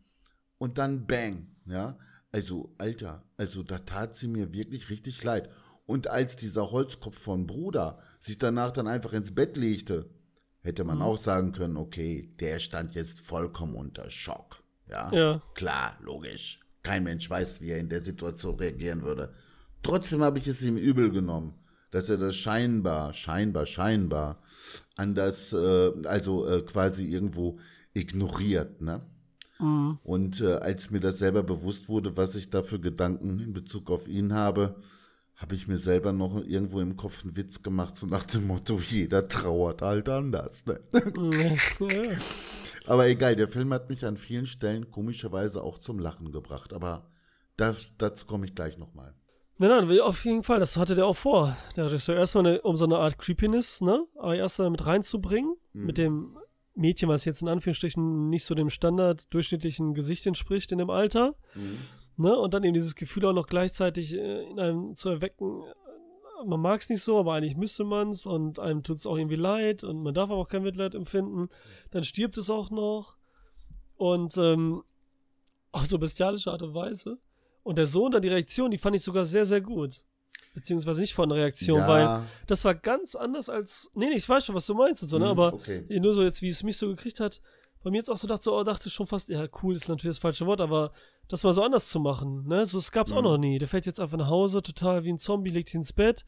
[0.57, 1.99] und dann bang, ja.
[2.31, 5.49] Also, Alter, also da tat sie mir wirklich richtig leid.
[5.85, 10.09] Und als dieser Holzkopf von Bruder sich danach dann einfach ins Bett legte,
[10.61, 11.03] hätte man mhm.
[11.03, 14.63] auch sagen können, okay, der stand jetzt vollkommen unter Schock.
[14.89, 15.09] Ja?
[15.11, 15.41] ja.
[15.55, 16.61] Klar, logisch.
[16.83, 19.33] Kein Mensch weiß, wie er in der Situation reagieren würde.
[19.83, 21.53] Trotzdem habe ich es ihm übel genommen
[21.91, 24.41] dass er das scheinbar, scheinbar, scheinbar
[24.95, 27.59] anders, äh, also äh, quasi irgendwo
[27.93, 29.01] ignoriert, ne?
[29.59, 29.99] Mhm.
[30.03, 33.89] Und äh, als mir das selber bewusst wurde, was ich da für Gedanken in Bezug
[33.89, 34.75] auf ihn habe,
[35.35, 38.79] habe ich mir selber noch irgendwo im Kopf einen Witz gemacht, so nach dem Motto,
[38.89, 40.65] jeder trauert halt anders.
[40.65, 40.79] Ne?
[42.87, 46.73] Aber egal, der Film hat mich an vielen Stellen komischerweise auch zum Lachen gebracht.
[46.73, 47.09] Aber
[47.55, 49.13] das, dazu komme ich gleich nochmal.
[49.59, 51.57] Nein, nein, auf jeden Fall, das hatte der auch vor.
[51.75, 55.85] Der Regisseur erstmal, eine, um so eine Art Creepiness, ne, erstmal mit reinzubringen, mhm.
[55.85, 56.37] mit dem
[56.75, 61.33] Mädchen, was jetzt in Anführungsstrichen nicht so dem Standard durchschnittlichen Gesicht entspricht in dem Alter.
[61.55, 61.77] Mhm.
[62.17, 65.63] Ne, und dann eben dieses Gefühl auch noch gleichzeitig äh, in einem zu erwecken,
[66.45, 69.17] man mag es nicht so, aber eigentlich müsste man es und einem tut es auch
[69.17, 71.49] irgendwie leid und man darf aber auch kein Mitleid empfinden.
[71.91, 73.17] Dann stirbt es auch noch
[73.95, 74.83] und ähm,
[75.71, 77.17] auf so bestialische Art und Weise.
[77.67, 80.01] Und der Sohn, dann die Reaktion, die fand ich sogar sehr, sehr gut.
[80.53, 81.87] Beziehungsweise nicht von der Reaktion, ja.
[81.87, 83.91] weil das war ganz anders als.
[83.93, 85.25] Nee, nee, ich weiß schon, was du meinst und so, ne?
[85.25, 85.83] Hm, aber okay.
[85.99, 87.41] nur so jetzt, wie es mich so gekriegt hat,
[87.83, 90.15] bei mir jetzt auch so dachte, so, oh, dachte schon fast, ja, cool ist natürlich
[90.15, 90.93] das falsche Wort, aber
[91.27, 92.65] das mal so anders zu machen, ne?
[92.65, 93.17] So, es gab's mhm.
[93.17, 93.59] auch noch nie.
[93.59, 96.25] Der fällt jetzt einfach nach Hause, total wie ein Zombie, legt sich ins Bett.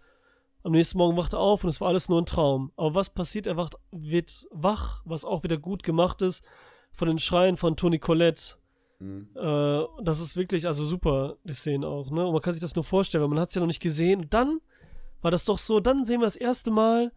[0.64, 2.74] Am nächsten Morgen wacht er auf und es war alles nur ein Traum.
[2.76, 3.48] Aber was passiert?
[3.48, 6.44] Er wacht, wird wach, was auch wieder gut gemacht ist,
[6.92, 8.59] von den Schreien von Toni Collette
[9.00, 9.30] Mhm.
[9.36, 12.26] Äh, das ist wirklich, also super, die Szene auch, ne?
[12.26, 14.22] Und man kann sich das nur vorstellen, weil man hat es ja noch nicht gesehen.
[14.22, 14.60] Und dann
[15.22, 17.12] war das doch so, dann sehen wir das erste Mal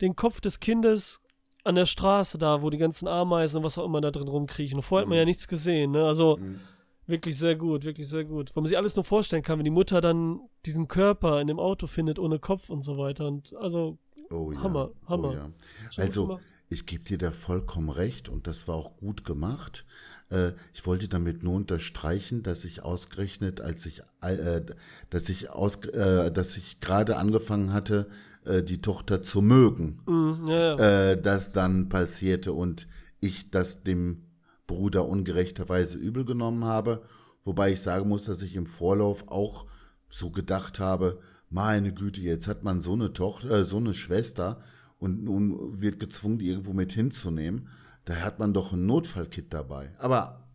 [0.00, 1.22] den Kopf des Kindes
[1.64, 4.78] an der Straße da, wo die ganzen Ameisen und was auch immer da drin rumkriechen.
[4.78, 5.08] Und vorher mhm.
[5.08, 5.28] hat man ja mhm.
[5.28, 6.04] nichts gesehen, ne?
[6.04, 6.60] Also mhm.
[7.06, 8.54] wirklich sehr gut, wirklich sehr gut.
[8.56, 11.58] Weil man sich alles nur vorstellen kann, wenn die Mutter dann diesen Körper in dem
[11.58, 13.26] Auto findet ohne Kopf und so weiter.
[13.26, 13.98] Und also
[14.30, 15.08] oh, Hammer, ja.
[15.08, 15.28] Hammer.
[15.28, 15.50] Oh, ja.
[15.96, 19.84] Also ich gebe dir da vollkommen recht und das war auch gut gemacht.
[20.30, 24.62] Äh, ich wollte damit nur unterstreichen, dass ich ausgerechnet, als ich, äh,
[25.10, 28.08] dass ich aus, äh, dass ich gerade angefangen hatte,
[28.44, 30.74] äh, die Tochter zu mögen, mm, ja.
[31.10, 32.88] Äh, das dann passierte und
[33.20, 34.22] ich das dem
[34.66, 37.02] Bruder ungerechterweise übel genommen habe.
[37.44, 39.66] Wobei ich sagen muss, dass ich im Vorlauf auch
[40.10, 44.60] so gedacht habe, meine Güte, jetzt hat man so eine Tochter, äh, so eine Schwester
[44.98, 47.68] und nun wird gezwungen, die irgendwo mit hinzunehmen.
[48.08, 49.94] Da hat man doch ein Notfallkit dabei.
[49.98, 50.48] Aber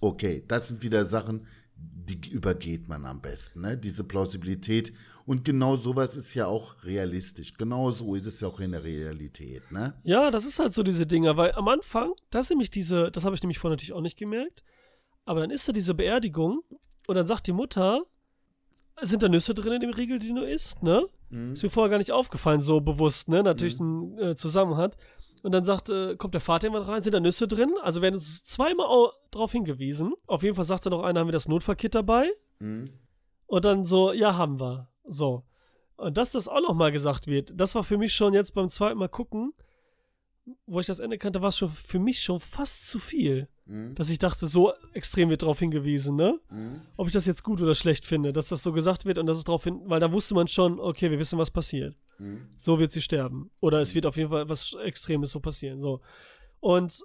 [0.00, 1.44] okay, das sind wieder Sachen,
[1.74, 3.76] die übergeht man am besten, ne?
[3.76, 4.92] Diese Plausibilität.
[5.26, 7.54] Und genau sowas ist ja auch realistisch.
[7.54, 9.94] Genau so ist es ja auch in der Realität, ne?
[10.04, 13.24] Ja, das ist halt so diese Dinger, weil am Anfang, das ist nämlich diese, das
[13.24, 14.62] habe ich nämlich vorher natürlich auch nicht gemerkt,
[15.24, 16.62] aber dann ist da diese Beerdigung
[17.08, 18.02] und dann sagt die Mutter,
[19.02, 21.08] sind da Nüsse drin in dem Riegel, den du isst, ne?
[21.30, 21.54] Mhm.
[21.54, 23.42] Ist mir vorher gar nicht aufgefallen, so bewusst, ne?
[23.42, 24.14] Natürlich mhm.
[24.16, 24.92] ein äh, Zusammenhang.
[25.42, 27.74] Und dann sagt, äh, kommt der Vater jemand rein, sind da Nüsse drin?
[27.82, 30.12] Also werden zweimal darauf hingewiesen.
[30.26, 32.30] Auf jeden Fall sagt er noch einer, haben wir das Notfallkit dabei?
[32.58, 32.90] Mhm.
[33.46, 34.88] Und dann so, ja, haben wir.
[35.04, 35.44] So.
[35.96, 38.98] Und dass das auch nochmal gesagt wird, das war für mich schon jetzt beim zweiten
[38.98, 39.52] Mal gucken,
[40.66, 43.48] wo ich das Ende kannte, war es schon für mich schon fast zu viel.
[43.66, 43.94] Mhm.
[43.94, 46.40] Dass ich dachte, so extrem wird darauf hingewiesen, ne?
[46.50, 46.82] Mhm.
[46.96, 49.38] Ob ich das jetzt gut oder schlecht finde, dass das so gesagt wird und dass
[49.38, 51.96] es darauf hin, weil da wusste man schon, okay, wir wissen, was passiert.
[52.20, 52.48] Mhm.
[52.56, 53.50] So wird sie sterben.
[53.60, 53.94] Oder es mhm.
[53.96, 55.80] wird auf jeden Fall was Extremes so passieren.
[55.80, 56.00] So.
[56.60, 57.02] Und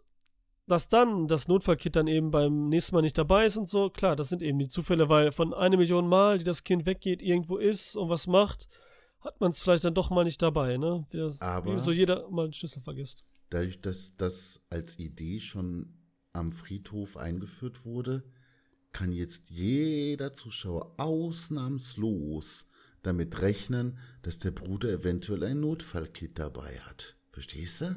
[0.68, 4.16] dass dann das Notfallkit dann eben beim nächsten Mal nicht dabei ist und so, klar,
[4.16, 7.58] das sind eben die Zufälle, weil von einer Million Mal, die das Kind weggeht, irgendwo
[7.58, 8.68] ist und was macht,
[9.20, 11.06] hat man es vielleicht dann doch mal nicht dabei, ne?
[11.12, 13.24] Wie, das, Aber wie so jeder mal einen Schlüssel vergisst.
[13.50, 15.94] Dadurch, dass das als Idee schon
[16.34, 18.24] am Friedhof eingeführt wurde,
[18.92, 22.68] kann jetzt jeder Zuschauer ausnahmslos
[23.06, 27.16] damit rechnen, dass der Bruder eventuell ein Notfallkit dabei hat.
[27.32, 27.96] Verstehst du?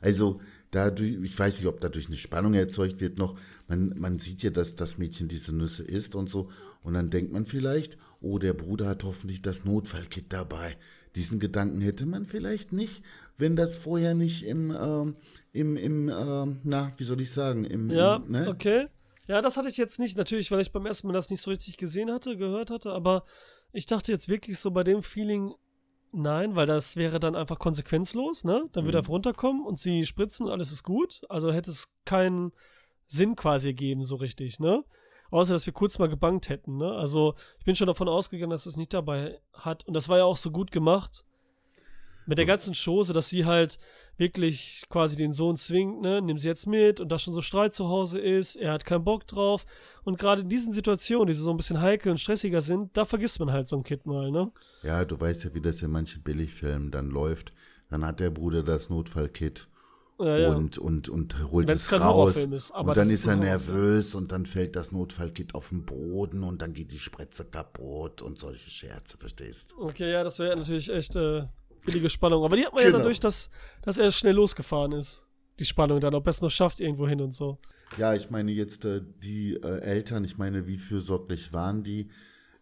[0.00, 0.40] Also,
[0.70, 3.38] dadurch, ich weiß nicht, ob dadurch eine Spannung erzeugt wird noch.
[3.66, 6.50] Man, man sieht ja, dass das Mädchen diese Nüsse isst und so.
[6.82, 10.76] Und dann denkt man vielleicht, oh, der Bruder hat hoffentlich das Notfallkit dabei.
[11.16, 13.02] Diesen Gedanken hätte man vielleicht nicht,
[13.38, 15.16] wenn das vorher nicht im, ähm,
[15.52, 18.48] im, im, ähm, na, wie soll ich sagen, im, ja, im, ne?
[18.48, 18.86] okay.
[19.26, 21.50] Ja, das hatte ich jetzt nicht, natürlich, weil ich beim ersten Mal das nicht so
[21.50, 23.24] richtig gesehen hatte, gehört hatte, aber
[23.72, 25.54] ich dachte jetzt wirklich so bei dem Feeling,
[26.12, 28.68] nein, weil das wäre dann einfach konsequenzlos, ne?
[28.72, 28.88] Dann mhm.
[28.88, 31.22] würde er runterkommen und sie spritzen und alles ist gut.
[31.28, 32.52] Also hätte es keinen
[33.06, 34.84] Sinn quasi gegeben, so richtig, ne?
[35.30, 36.92] Außer, dass wir kurz mal gebankt hätten, ne?
[36.92, 39.86] Also, ich bin schon davon ausgegangen, dass es nicht dabei hat.
[39.86, 41.24] Und das war ja auch so gut gemacht
[42.28, 43.78] mit der ganzen Chose, dass sie halt
[44.18, 47.72] wirklich quasi den Sohn zwingt, ne, nimm sie jetzt mit und da schon so Streit
[47.72, 49.64] zu Hause ist, er hat keinen Bock drauf.
[50.04, 53.40] Und gerade in diesen Situationen, die so ein bisschen heikel und stressiger sind, da vergisst
[53.40, 54.52] man halt so ein Kind mal, ne?
[54.82, 57.54] Ja, du weißt ja, wie das in manchen Billigfilmen dann läuft.
[57.88, 59.66] Dann hat der Bruder das Notfallkit.
[60.20, 60.48] Ja, ja.
[60.48, 62.36] Und, und, und holt Wenn's es raus.
[62.36, 66.60] Ist, und dann ist er nervös und dann fällt das Notfallkit auf den Boden und
[66.60, 69.84] dann geht die Spritze kaputt und solche Scherze, verstehst du?
[69.84, 71.44] Okay, ja, das wäre natürlich echt äh,
[71.84, 72.44] billige Spannung.
[72.44, 72.96] Aber die hat man genau.
[72.96, 73.50] ja dadurch, dass,
[73.82, 75.26] dass er schnell losgefahren ist.
[75.58, 77.58] Die Spannung dann, ob er es noch schafft, irgendwo hin und so.
[77.96, 82.10] Ja, ich meine jetzt äh, die äh, Eltern, ich meine, wie fürsorglich waren die?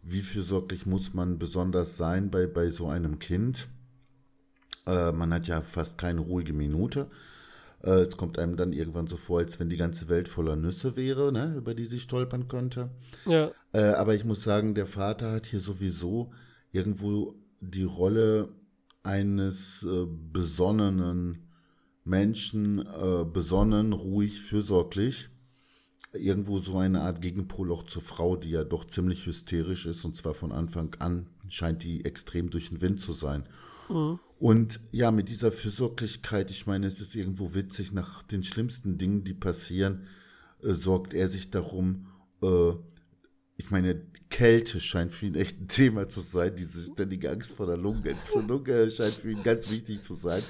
[0.06, 3.68] wie fürsorglich muss man besonders sein bei, bei so einem Kind.
[4.86, 7.10] Äh, man hat ja fast keine ruhige Minute.
[7.82, 10.94] Äh, es kommt einem dann irgendwann so vor, als wenn die ganze Welt voller Nüsse
[10.94, 12.90] wäre, ne, über die sie stolpern könnte.
[13.26, 13.50] Ja.
[13.72, 16.32] Äh, aber ich muss sagen, der Vater hat hier sowieso
[16.70, 18.50] irgendwo die Rolle
[19.06, 21.46] eines äh, besonnenen
[22.04, 25.28] Menschen, äh, besonnen, ruhig, fürsorglich.
[26.12, 30.16] Irgendwo so eine Art Gegenpol auch zur Frau, die ja doch ziemlich hysterisch ist und
[30.16, 33.44] zwar von Anfang an scheint die extrem durch den Wind zu sein.
[33.88, 34.18] Mhm.
[34.38, 39.24] Und ja, mit dieser Fürsorglichkeit, ich meine, es ist irgendwo witzig, nach den schlimmsten Dingen,
[39.24, 40.06] die passieren,
[40.62, 42.06] äh, sorgt er sich darum,
[42.42, 42.72] äh,
[43.56, 46.54] ich meine, Kälte scheint für ihn echt ein Thema zu sein.
[46.56, 50.42] Diese ständige Angst vor der Lungenentzündung äh, scheint für ihn ganz wichtig zu sein.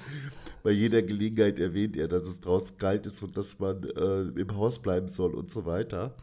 [0.62, 4.56] Bei jeder Gelegenheit erwähnt er, dass es draußen kalt ist und dass man äh, im
[4.56, 6.16] Haus bleiben soll und so weiter.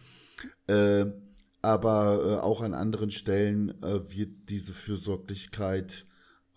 [0.67, 1.05] Äh,
[1.61, 6.05] aber äh, auch an anderen Stellen äh, wird diese Fürsorglichkeit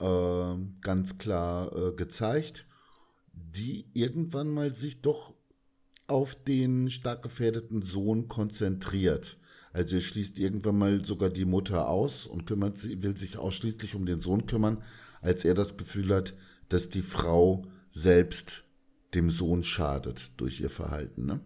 [0.01, 2.67] äh, ganz klar gezeigt,
[3.33, 5.35] die irgendwann mal sich doch
[6.09, 9.39] auf den stark gefährdeten Sohn konzentriert.
[9.77, 14.07] Also er schließt irgendwann mal sogar die Mutter aus und kümmert will sich ausschließlich um
[14.07, 14.83] den Sohn kümmern,
[15.21, 16.33] als er das Gefühl hat,
[16.71, 18.65] dass die Frau selbst
[19.13, 21.27] dem Sohn schadet durch ihr Verhalten.
[21.27, 21.41] Ne?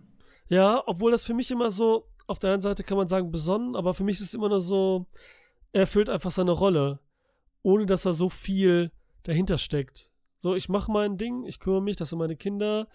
[0.49, 3.75] Ja, obwohl das für mich immer so, auf der einen Seite kann man sagen besonnen,
[3.75, 5.07] aber für mich ist es immer nur so,
[5.73, 7.01] er erfüllt einfach seine Rolle,
[7.62, 8.93] ohne dass er so viel
[9.25, 10.12] dahinter steckt.
[10.38, 12.87] So, ich mache mein Ding, ich kümmere mich, das sind meine Kinder,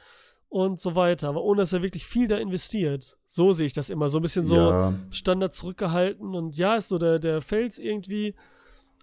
[0.49, 1.29] und so weiter.
[1.29, 3.17] Aber ohne dass er wirklich viel da investiert.
[3.27, 4.09] So sehe ich das immer.
[4.09, 4.93] So ein bisschen so ja.
[5.11, 8.35] Standard zurückgehalten und ja, ist so der, der Fels irgendwie.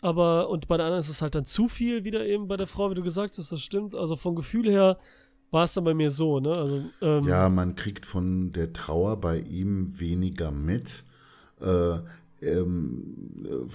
[0.01, 2.67] Aber, und bei der anderen ist es halt dann zu viel, wieder eben bei der
[2.67, 3.95] Frau, wie du gesagt hast, das stimmt.
[3.95, 4.99] Also vom Gefühl her
[5.53, 6.53] war es dann bei mir so, ne?
[6.53, 11.05] Also, ähm, ja, man kriegt von der Trauer bei ihm weniger mit.
[11.61, 11.99] Äh,
[12.41, 13.69] ähm,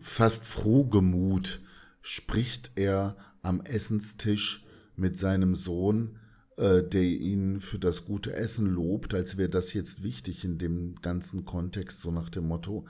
[0.00, 1.60] fast frohgemut
[2.00, 4.64] spricht er am Essenstisch
[4.96, 6.18] mit seinem Sohn
[6.56, 10.94] äh, der ihn für das gute Essen lobt, als wäre das jetzt wichtig in dem
[11.02, 12.86] ganzen Kontext, so nach dem Motto.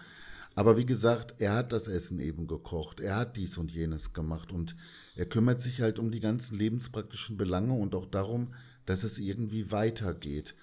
[0.55, 4.53] Aber wie gesagt, er hat das Essen eben gekocht, er hat dies und jenes gemacht
[4.53, 4.75] und
[5.15, 8.55] er kümmert sich halt um die ganzen lebenspraktischen Belange und auch darum,
[8.87, 10.55] dass es irgendwie weitergeht.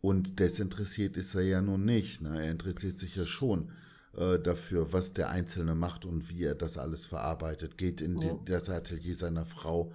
[0.00, 2.22] Und desinteressiert ist er ja nun nicht.
[2.22, 2.44] Ne?
[2.44, 3.70] Er interessiert sich ja schon
[4.16, 7.76] äh, dafür, was der Einzelne macht und wie er das alles verarbeitet.
[7.76, 8.32] Geht in ja.
[8.32, 9.92] die, das Atelier seiner Frau,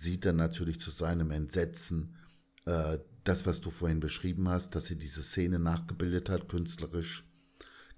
[0.00, 2.16] sieht dann natürlich zu seinem Entsetzen
[2.64, 7.26] äh, das, was du vorhin beschrieben hast, dass sie diese Szene nachgebildet hat, künstlerisch.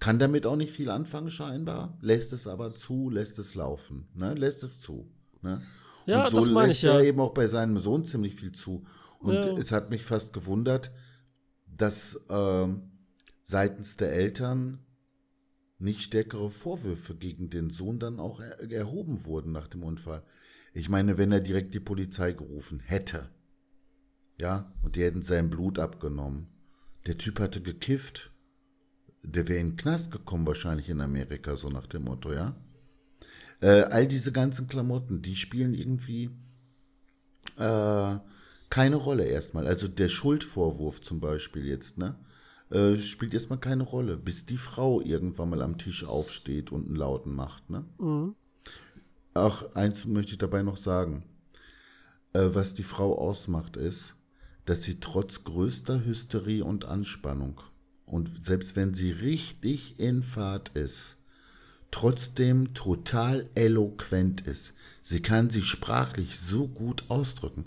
[0.00, 4.34] Kann damit auch nicht viel anfangen, scheinbar, lässt es aber zu, lässt es laufen, ne?
[4.34, 5.08] lässt es zu.
[5.42, 5.62] Ne?
[6.06, 6.94] Ja, und so das meine ich ja.
[6.94, 8.84] er eben auch bei seinem Sohn ziemlich viel zu.
[9.20, 9.56] Und ja.
[9.56, 10.90] es hat mich fast gewundert,
[11.66, 12.66] dass äh,
[13.44, 14.80] seitens der Eltern
[15.78, 20.24] nicht stärkere Vorwürfe gegen den Sohn dann auch er erhoben wurden nach dem Unfall.
[20.74, 23.28] Ich meine, wenn er direkt die Polizei gerufen hätte,
[24.40, 26.48] ja, und die hätten sein Blut abgenommen.
[27.06, 28.30] Der Typ hatte gekifft.
[29.22, 32.56] Der wäre in den Knast gekommen, wahrscheinlich in Amerika, so nach dem Motto, ja.
[33.60, 36.30] Äh, all diese ganzen Klamotten, die spielen irgendwie
[37.56, 38.16] äh,
[38.70, 39.66] keine Rolle erstmal.
[39.66, 42.16] Also der Schuldvorwurf zum Beispiel jetzt, ne?
[42.70, 46.96] Äh, spielt erstmal keine Rolle, bis die Frau irgendwann mal am Tisch aufsteht und einen
[46.96, 47.84] Lauten macht, ne?
[47.98, 48.34] Mhm.
[49.34, 51.24] Ach, eins möchte ich dabei noch sagen.
[52.32, 54.14] Äh, was die Frau ausmacht, ist,
[54.66, 57.60] dass sie trotz größter Hysterie und Anspannung
[58.12, 61.16] und selbst wenn sie richtig in Fahrt ist,
[61.90, 64.74] trotzdem total eloquent ist.
[65.02, 67.64] Sie kann sich sprachlich so gut ausdrücken.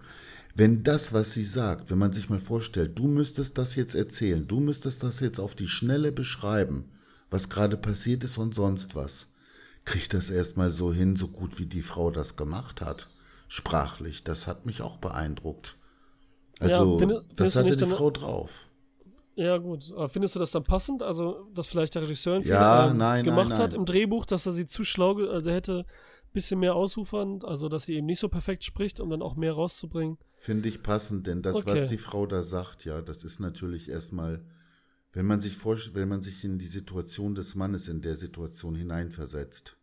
[0.54, 4.48] Wenn das, was sie sagt, wenn man sich mal vorstellt, du müsstest das jetzt erzählen,
[4.48, 6.86] du müsstest das jetzt auf die Schnelle beschreiben,
[7.30, 9.28] was gerade passiert ist und sonst was,
[9.86, 13.08] kriegt das erstmal so hin, so gut wie die Frau das gemacht hat.
[13.48, 14.24] Sprachlich.
[14.24, 15.78] Das hat mich auch beeindruckt.
[16.60, 18.68] Also, ja, find, das hatte die Frau drauf.
[19.36, 19.92] Ja, gut.
[19.92, 21.04] Aber findest du das dann passend?
[21.04, 23.64] Also, dass vielleicht der Regisseur ja, ähm, nein, gemacht nein, nein.
[23.64, 27.68] hat im Drehbuch, dass er sie zu schlau, also hätte ein bisschen mehr ausufern, also
[27.68, 30.18] dass sie eben nicht so perfekt spricht, um dann auch mehr rauszubringen.
[30.38, 31.72] Finde ich passend, denn das, okay.
[31.74, 34.42] was die Frau da sagt, ja, das ist natürlich erstmal
[35.16, 38.76] wenn man sich vorstellt, wenn man sich in die Situation des Mannes in der Situation
[38.76, 39.78] hineinversetzt,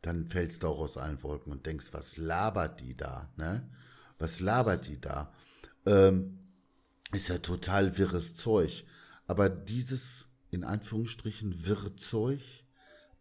[0.00, 3.68] dann fällst du auch aus allen Wolken und denkst, was labert die da, ne?
[4.18, 5.32] Was labert die da?
[5.86, 6.38] Ähm,
[7.12, 8.84] ist ja total wirres Zeug.
[9.26, 12.64] Aber dieses, in Anführungsstrichen, wirre Zeug,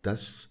[0.04, 0.50] das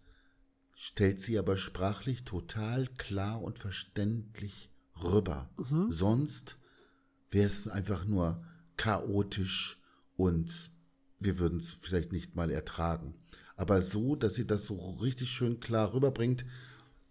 [0.74, 4.68] stellt sie aber sprachlich total klar und verständlich
[5.00, 5.48] rüber.
[5.56, 5.92] Mhm.
[5.92, 6.58] Sonst
[7.30, 8.44] wäre es einfach nur
[8.76, 9.80] chaotisch,
[10.16, 10.70] und
[11.20, 13.14] wir würden es vielleicht nicht mal ertragen.
[13.57, 16.44] aber so, dass sie das so richtig schön klar rüberbringt,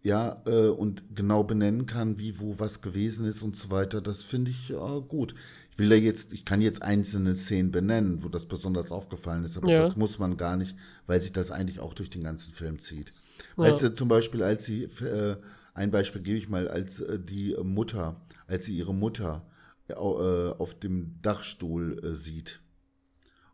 [0.01, 4.01] ja, äh, und genau benennen kann, wie, wo was gewesen ist und so weiter.
[4.01, 5.33] Das finde ich äh, gut.
[5.71, 9.55] Ich will ja jetzt, ich kann jetzt einzelne Szenen benennen, wo das besonders aufgefallen ist,
[9.55, 9.81] aber Ja.
[9.83, 10.75] das muss man gar nicht,
[11.07, 13.13] weil sich das eigentlich auch durch den ganzen Film zieht.
[13.57, 13.63] Ja.
[13.63, 15.37] Weißt du, zum Beispiel, als sie, äh,
[15.73, 19.47] ein Beispiel gebe ich mal, als äh, die Mutter, als sie ihre Mutter
[19.87, 22.59] äh, auf dem Dachstuhl äh, sieht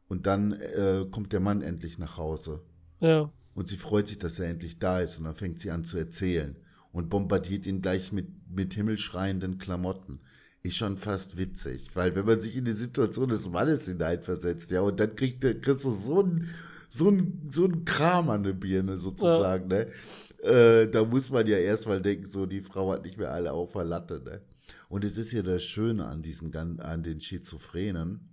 [0.09, 2.61] und dann äh, kommt der Mann endlich nach Hause
[2.99, 3.31] Ja.
[3.53, 5.97] und sie freut sich, dass er endlich da ist und dann fängt sie an zu
[5.97, 6.57] erzählen
[6.91, 10.19] und bombardiert ihn gleich mit, mit himmelschreienden Klamotten.
[10.61, 14.81] Ist schon fast witzig, weil wenn man sich in die Situation des Mannes hineinversetzt, ja,
[14.81, 16.49] und dann kriegt der, du so ein,
[16.89, 19.87] so ein, so ein Kram an der Birne sozusagen, ne?
[20.43, 23.71] Äh, da muss man ja erstmal denken, so, die Frau hat nicht mehr alle auf
[23.71, 24.41] der Latte, ne?
[24.89, 28.28] Und es ist ja das Schöne an diesen, an den Schizophrenen,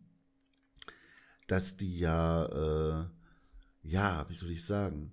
[1.46, 3.04] dass die ja, äh,
[3.82, 5.12] ja, wie soll ich sagen,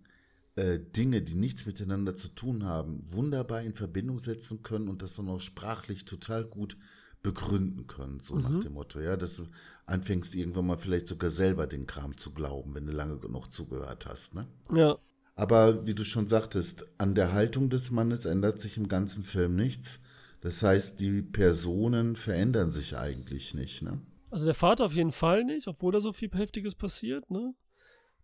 [0.56, 5.16] äh, Dinge, die nichts miteinander zu tun haben, wunderbar in Verbindung setzen können und das
[5.16, 6.78] dann auch sprachlich total gut
[7.24, 9.46] begründen können, so nach dem Motto, ja, dass du
[9.86, 14.06] anfängst irgendwann mal vielleicht sogar selber den Kram zu glauben, wenn du lange genug zugehört
[14.06, 14.46] hast, ne?
[14.74, 14.98] Ja.
[15.36, 19.56] Aber wie du schon sagtest, an der Haltung des Mannes ändert sich im ganzen Film
[19.56, 20.00] nichts.
[20.42, 24.02] Das heißt, die Personen verändern sich eigentlich nicht, ne?
[24.34, 27.54] Also der Vater auf jeden Fall nicht, obwohl da so viel Heftiges passiert, ne?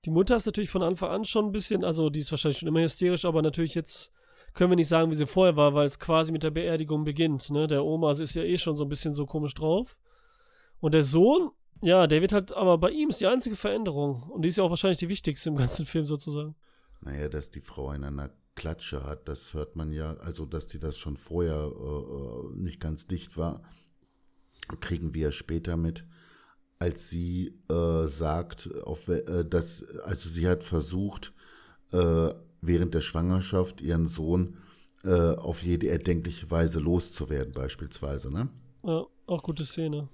[0.06, 2.67] Die Mutter ist natürlich von Anfang an schon ein bisschen, also die ist wahrscheinlich schon
[2.67, 4.12] immer hysterisch, aber natürlich jetzt
[4.56, 7.52] können wir nicht sagen, wie sie vorher war, weil es quasi mit der Beerdigung beginnt,
[7.52, 7.67] ne?
[7.67, 10.00] Der Oma ist ja eh schon so ein bisschen so komisch drauf.
[10.80, 11.52] Und der Sohn,
[11.84, 14.24] ja, der wird halt, aber bei ihm ist die einzige Veränderung.
[14.32, 16.56] Und die ist ja auch wahrscheinlich die wichtigste im ganzen Film sozusagen.
[17.02, 20.80] Naja, dass die Frau in einer Klatsche hat, das hört man ja, also dass die
[20.80, 23.62] das schon vorher äh, äh, nicht ganz dicht war,
[24.77, 26.05] kriegen wir später mit,
[26.79, 31.34] als sie äh, sagt, auf, äh, dass, also sie hat versucht,
[31.91, 34.58] äh, während der Schwangerschaft ihren Sohn
[35.03, 38.49] äh, auf jede erdenkliche Weise loszuwerden, beispielsweise, ne?
[38.84, 40.10] Ja, auch gute Szene.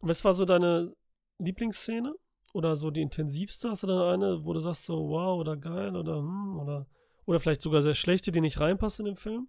[0.00, 0.92] Was war so deine
[1.38, 2.14] Lieblingsszene?
[2.54, 3.70] Oder so die intensivste?
[3.70, 6.86] Hast du da eine, wo du sagst so, wow, oder geil, oder hm, oder,
[7.26, 9.48] oder vielleicht sogar sehr schlechte, die nicht reinpasst in den Film?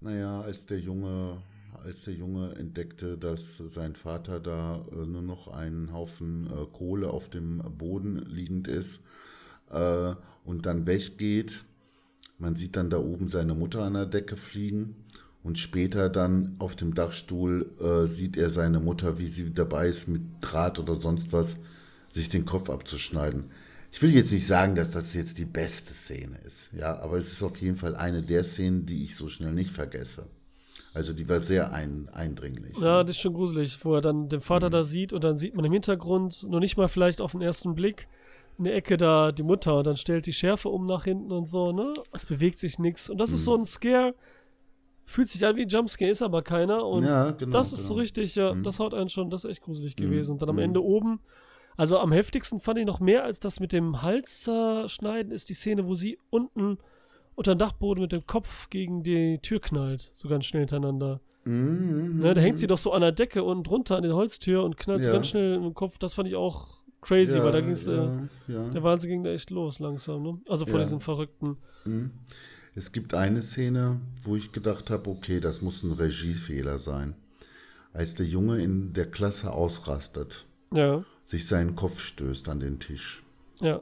[0.00, 1.42] Naja, als der Junge,
[1.84, 7.10] als der Junge entdeckte, dass sein Vater da äh, nur noch einen Haufen äh, Kohle
[7.10, 9.00] auf dem Boden liegend ist
[9.70, 11.64] äh, und dann weggeht,
[12.38, 14.96] man sieht dann da oben seine Mutter an der Decke fliegen
[15.42, 20.08] und später dann auf dem Dachstuhl äh, sieht er seine Mutter, wie sie dabei ist,
[20.08, 21.56] mit Draht oder sonst was,
[22.10, 23.50] sich den Kopf abzuschneiden.
[23.92, 27.30] Ich will jetzt nicht sagen, dass das jetzt die beste Szene ist, ja, aber es
[27.30, 30.26] ist auf jeden Fall eine der Szenen, die ich so schnell nicht vergesse.
[30.94, 32.76] Also die war sehr ein, eindringlich.
[32.78, 35.56] Ja, das ist schon gruselig, wo er dann den Vater da sieht und dann sieht
[35.56, 38.06] man im Hintergrund, nur nicht mal vielleicht auf den ersten Blick,
[38.58, 41.48] in der Ecke da die Mutter und dann stellt die Schärfe um nach hinten und
[41.48, 41.92] so, ne?
[42.12, 43.10] Es bewegt sich nichts.
[43.10, 44.14] Und das ist so ein Scare,
[45.04, 46.86] fühlt sich an wie ein Jumpscare, ist aber keiner.
[46.86, 48.02] Und Ja, genau, das ist so genau.
[48.02, 48.62] richtig, ja, Mhm.
[48.62, 50.32] das haut einen schon, das ist echt gruselig gewesen.
[50.32, 50.62] Und dann am mhm.
[50.62, 51.18] Ende oben,
[51.76, 55.54] also am heftigsten fand ich noch mehr als das mit dem Hals zerschneiden, ist die
[55.54, 56.78] Szene, wo sie unten
[57.36, 61.20] unter dem Dachboden mit dem Kopf gegen die Tür knallt, so ganz schnell hintereinander.
[61.44, 64.64] Mhm, Ne, da hängt sie doch so an der Decke unten drunter an der Holztür
[64.64, 65.14] und knallt so Ja.
[65.14, 65.98] ganz schnell im Kopf.
[65.98, 66.68] Das fand ich auch
[67.02, 68.68] crazy, ja, weil da ging es, äh, ja, ja.
[68.70, 70.38] der Wahnsinn ging da echt los langsam, ne?
[70.48, 70.84] Also vor Ja.
[70.84, 71.58] diesen Verrückten.
[71.84, 72.12] Mhm.
[72.74, 77.14] Es gibt eine Szene, wo ich gedacht habe, okay, das muss ein Regiefehler sein.
[77.92, 80.46] Als der Junge in der Klasse ausrastet,
[81.24, 83.22] sich seinen Kopf stößt an den Tisch
[83.60, 83.80] ja,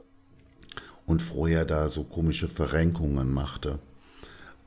[1.05, 3.79] und vorher da so komische Verrenkungen machte.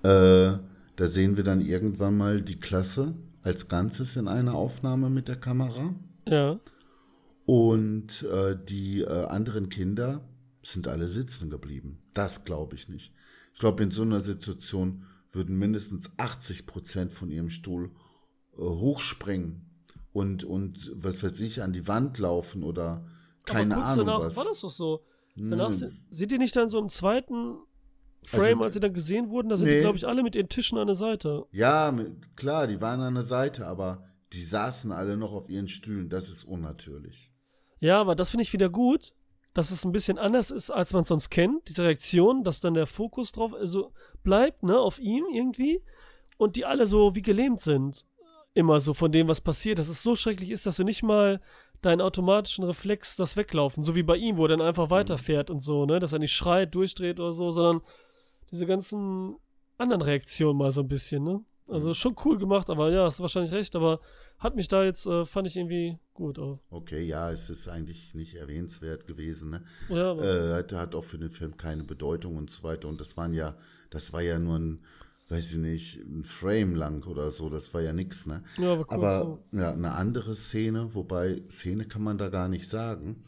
[0.02, 0.58] Äh,
[0.96, 5.36] da sehen wir dann irgendwann mal die Klasse als Ganzes in einer Aufnahme mit der
[5.36, 5.94] Kamera.
[6.26, 6.58] ja.
[7.48, 10.20] Und äh, die äh, anderen Kinder
[10.64, 12.02] sind alle sitzen geblieben.
[12.12, 13.12] Das glaube ich nicht.
[13.54, 17.90] Ich glaube, in so einer Situation würden mindestens 80 Prozent von ihrem Stuhl
[18.58, 19.64] äh, hochspringen
[20.12, 23.06] und, und, was weiß ich, an die Wand laufen oder
[23.44, 24.36] keine Aber kurz Ahnung danach was.
[24.36, 25.04] war das doch so.
[25.36, 25.74] Danach Nee.
[25.76, 27.58] sind, sind die nicht dann so im zweiten
[28.24, 29.80] Frame, Also- als sie dann gesehen wurden, da sind die, Nee.
[29.80, 31.44] glaube ich, alle mit ihren Tischen an der Seite.
[31.52, 35.68] Ja, mit, klar, die waren an der Seite, aber die saßen alle noch auf ihren
[35.68, 36.08] Stühlen.
[36.08, 37.32] Das ist unnatürlich.
[37.78, 39.12] Ja, aber das finde ich wieder gut,
[39.54, 41.68] dass es ein bisschen anders ist, als man es sonst kennt.
[41.68, 45.82] Diese Reaktion, dass dann der Fokus drauf also bleibt, ne, auf ihm irgendwie.
[46.38, 48.04] Und die alle so wie gelähmt sind.
[48.54, 49.78] Immer so von dem, was passiert.
[49.78, 51.40] Dass es so schrecklich ist, dass du nicht mal
[51.82, 53.82] deinen automatischen Reflex das weglaufen.
[53.82, 55.98] So wie bei ihm, wo er dann einfach weiterfährt und so, ne?
[56.00, 57.82] Dass er nicht schreit, durchdreht oder so, sondern
[58.50, 59.36] diese ganzen
[59.78, 61.44] anderen Reaktionen mal so ein bisschen, ne?
[61.68, 64.00] Also schon cool gemacht, aber ja, hast du wahrscheinlich recht, aber
[64.38, 66.38] hat mich da jetzt, äh, fand ich irgendwie gut.
[66.38, 66.60] Auch.
[66.70, 69.50] Okay, ja, es ist eigentlich nicht erwähnenswert gewesen.
[69.50, 69.64] Ne?
[69.88, 72.86] Ja, aber, Äh, hat, hat auch für den Film keine Bedeutung und so weiter.
[72.86, 73.56] Und das waren ja,
[73.90, 74.84] das war ja nur ein,
[75.28, 77.48] weiß ich nicht, ein Frame lang oder so.
[77.48, 78.42] Das war ja nix, ne?
[78.58, 79.38] ja, aber kurz Aber so.
[79.52, 83.24] ja, eine andere Szene, wobei Szene kann man da gar nicht sagen.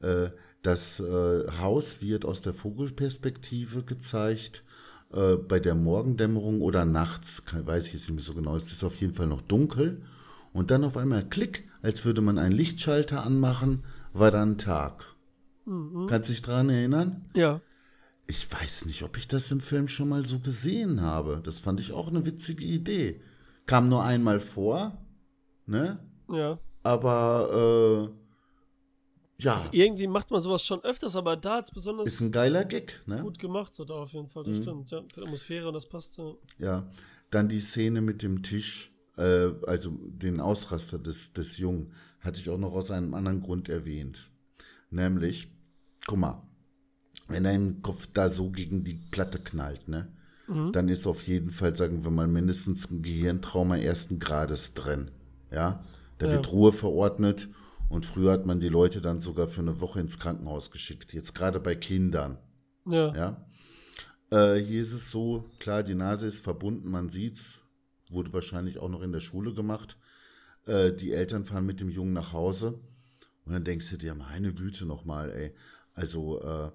[0.00, 0.30] Äh,
[0.62, 4.64] das äh, Haus wird aus der Vogelperspektive gezeigt.
[5.12, 8.56] Äh, bei der Morgendämmerung oder nachts, kann, weiß ich jetzt nicht mehr so genau.
[8.56, 10.02] Es ist auf jeden Fall noch dunkel.
[10.52, 13.82] Und dann auf einmal Klick, als würde man einen Lichtschalter anmachen,
[14.12, 15.14] war dann Tag.
[16.08, 17.24] Kannst du dich daran erinnern?
[17.34, 17.60] Ja.
[18.26, 21.40] Ich weiß nicht, ob ich das im Film schon mal so gesehen habe.
[21.44, 23.20] Das fand ich auch eine witzige Idee.
[23.66, 24.98] Kam nur einmal vor,
[25.66, 25.98] ne?
[26.30, 26.58] Ja.
[26.82, 28.24] Aber äh,
[29.38, 32.64] ja, Irgendwie macht man sowas schon öfters, aber da hat es besonders ist ein geiler
[32.64, 33.20] Gag, ne?
[33.20, 34.44] gut gemacht, so da auf jeden Fall.
[34.44, 35.02] Das stimmt, ja.
[35.12, 36.16] Für die Atmosphäre, das passt.
[36.18, 36.34] Ja.
[36.58, 36.90] Ja.
[37.30, 42.48] Dann die Szene mit dem Tisch, äh, also den Ausraster des, des Jungen, hatte ich
[42.48, 44.30] auch noch aus einem anderen Grund erwähnt.
[44.90, 45.48] Nämlich,
[46.06, 46.42] guck mal,
[47.28, 50.08] wenn dein Kopf da so gegen die Platte knallt, ne?
[50.72, 55.10] Dann ist auf jeden Fall, sagen wir mal, mindestens ein Gehirntrauma ersten Grades drin.
[55.50, 55.82] Ja.
[56.18, 56.32] Da Ja.
[56.32, 57.48] wird Ruhe verordnet
[57.88, 61.14] und früher hat man die Leute dann sogar für eine Woche ins Krankenhaus geschickt.
[61.14, 62.36] Jetzt gerade bei Kindern.
[62.84, 63.14] Ja.
[63.16, 63.46] Ja.
[64.30, 67.60] Äh, hier ist es so, klar, die Nase ist verbunden, man sieht's.
[68.10, 69.96] Wurde wahrscheinlich auch noch in der Schule gemacht.
[70.66, 72.80] Äh, die Eltern fahren mit dem Jungen nach Hause.
[73.46, 75.54] Und dann denkst du dir, meine Güte nochmal, ey.
[75.94, 76.70] Also, äh,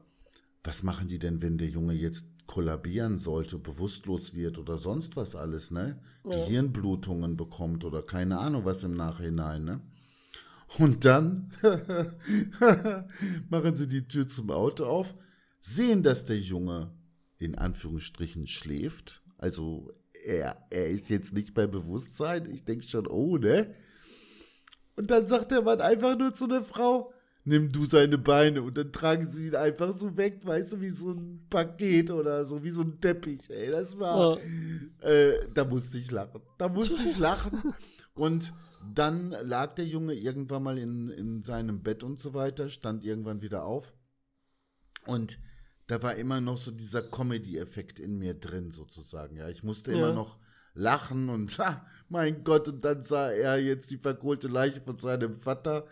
[0.64, 5.36] was machen die denn, wenn der Junge jetzt kollabieren sollte, bewusstlos wird oder sonst was
[5.36, 6.02] alles, ne?
[6.24, 9.82] Gehirnblutungen bekommt oder keine Ahnung was im Nachhinein, ne?
[10.78, 11.52] Und dann
[13.50, 15.16] machen sie die Tür zum Auto auf,
[15.62, 16.92] sehen, dass der Junge
[17.38, 19.24] in Anführungsstrichen schläft.
[19.38, 19.92] Also
[20.26, 22.52] er, er ist jetzt nicht bei Bewusstsein.
[22.52, 23.74] Ich denke schon, oh, ne?
[24.96, 27.14] Und dann sagt der Mann einfach nur zu der Frau,
[27.46, 30.90] nimm du seine Beine und dann tragen sie ihn einfach so weg, weißt du, wie
[30.90, 33.72] so ein Paket oder so, wie so ein Teppich, ey.
[33.72, 34.38] Das war,
[35.02, 36.42] äh, da musste ich lachen.
[36.58, 37.74] Da musste ich lachen.
[38.14, 38.54] Und
[38.94, 43.42] dann lag der Junge irgendwann mal in, in seinem Bett und so weiter, stand irgendwann
[43.42, 43.94] wieder auf.
[45.06, 45.40] Und
[45.88, 49.38] da war immer noch so dieser Comedy-Effekt in mir drin, sozusagen.
[49.38, 50.14] Ja, ich musste immer Ja.
[50.14, 50.38] noch
[50.76, 55.36] lachen und, ha, mein Gott, und dann sah er jetzt die verkohlte Leiche von seinem
[55.36, 55.88] Vater.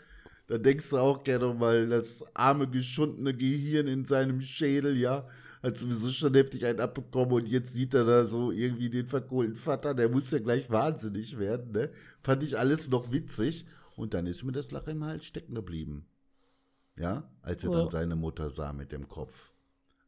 [0.47, 5.27] Da denkst du auch gerne mal, das arme, geschundene Gehirn in seinem Schädel, ja,
[5.61, 9.57] hat sowieso schon heftig einen abbekommen und jetzt sieht er da so irgendwie den verkohlten
[9.57, 11.89] Vater, der muss ja gleich wahnsinnig werden, ne?
[12.21, 16.05] Fand ich alles noch witzig und dann ist mir das Lachen im Hals stecken geblieben.
[16.97, 17.91] Ja, als er dann Ja.
[17.91, 19.51] seine Mutter sah mit dem Kopf.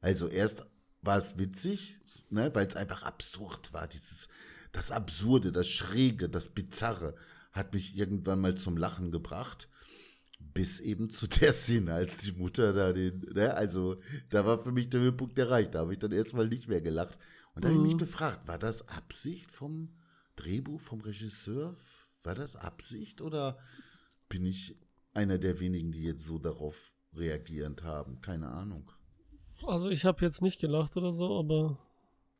[0.01, 0.65] Also erst
[1.01, 1.97] war es witzig,
[2.29, 3.87] ne, weil es einfach absurd war.
[3.87, 4.27] Dieses,
[4.71, 7.15] das Absurde, das Schräge, das Bizarre
[7.51, 9.67] hat mich irgendwann mal zum Lachen gebracht.
[10.39, 13.97] Bis eben zu der Szene, als die Mutter da den, ne, also
[14.29, 15.75] da war für mich der Höhepunkt erreicht.
[15.75, 17.19] Da habe ich dann erstmal nicht mehr gelacht.
[17.53, 19.95] Und da habe ich mich gefragt, war das Absicht vom
[20.35, 21.77] Drehbuch, vom Regisseur?
[22.23, 23.59] War das Absicht oder
[24.27, 24.77] bin ich
[25.13, 28.21] einer der wenigen, die jetzt so darauf reagierend haben?
[28.21, 28.91] Keine Ahnung.
[29.65, 31.77] Also ich habe jetzt nicht gelacht oder so, aber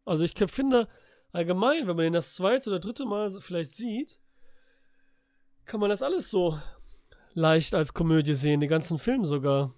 [0.06, 0.88] also ich finde
[1.32, 4.20] allgemein, wenn man den das zweite oder dritte Mal vielleicht sieht,
[5.66, 6.58] kann man das alles so
[7.40, 9.74] leicht als Komödie sehen, den ganzen Film sogar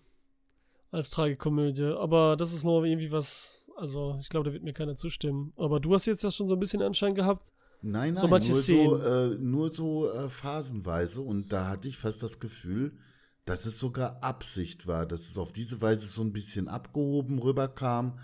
[0.91, 1.85] als Tragikomödie.
[1.97, 5.53] Aber das ist nur irgendwie was, also ich glaube, da wird mir keiner zustimmen.
[5.55, 7.53] Aber du hast jetzt ja schon so ein bisschen Anschein gehabt.
[7.81, 9.01] Nein, nein, So manche nur, so, Szenen.
[9.01, 11.21] äh, nur so äh, phasenweise.
[11.21, 12.97] Und da hatte ich fast das Gefühl,
[13.45, 18.19] dass es sogar Absicht war, dass es auf diese Weise so ein bisschen abgehoben rüberkam.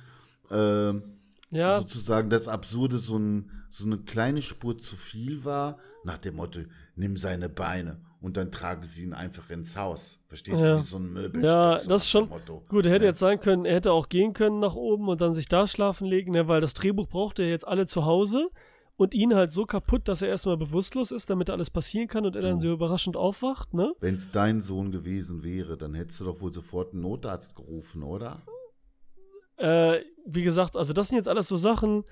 [0.51, 1.16] Ähm,
[1.49, 6.35] Ja, sozusagen das Absurde so, ein, so eine kleine Spur zu viel war, nach dem
[6.35, 6.61] Motto,
[6.95, 10.19] nimm seine Beine und dann trage sie ihn einfach ins Haus.
[10.27, 10.75] Verstehst Ja.
[10.75, 11.43] du, wie so ein Möbelstück.
[11.43, 12.29] Ja, so das nach schon.
[12.67, 13.11] Gut, er hätte Ja.
[13.11, 16.05] jetzt sein können, er hätte auch gehen können nach oben und dann sich da schlafen
[16.07, 18.49] legen, ne, weil das Drehbuch braucht er jetzt alle zu Hause
[18.97, 22.35] und ihn halt so kaputt, dass er erstmal bewusstlos ist, damit alles passieren kann und
[22.35, 23.93] er dann so überraschend aufwacht, ne?
[24.01, 28.03] Wenn es dein Sohn gewesen wäre, dann hättest du doch wohl sofort einen Notarzt gerufen,
[28.03, 28.41] oder?
[29.57, 32.03] Äh, wie gesagt, also das sind jetzt alles so Sachen,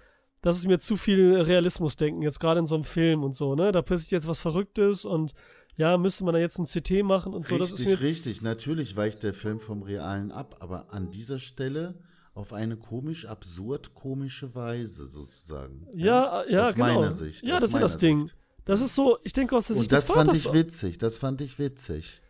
[0.41, 3.71] das ist mir zu viel Realismusdenken, jetzt gerade in so einem Film und so, ne?
[3.71, 5.33] Da passiert jetzt was Verrücktes und
[5.77, 8.41] ja, müsste man da jetzt ein CT machen und so, das ist mir Richtig, richtig.
[8.41, 11.95] Natürlich weicht der Film vom Realen ab, aber an dieser Stelle
[12.33, 15.87] auf eine komisch, absurd komische Weise sozusagen.
[15.93, 16.99] Ja, ja, aus genau.
[16.99, 17.45] meiner Sicht.
[17.45, 18.21] Ja, das ist ja das Ding.
[18.23, 18.35] Sicht.
[18.65, 20.45] Das ist so, ich denke aus der Sicht Und das des fand Vaters.
[20.45, 22.21] ich witzig, das fand ich witzig.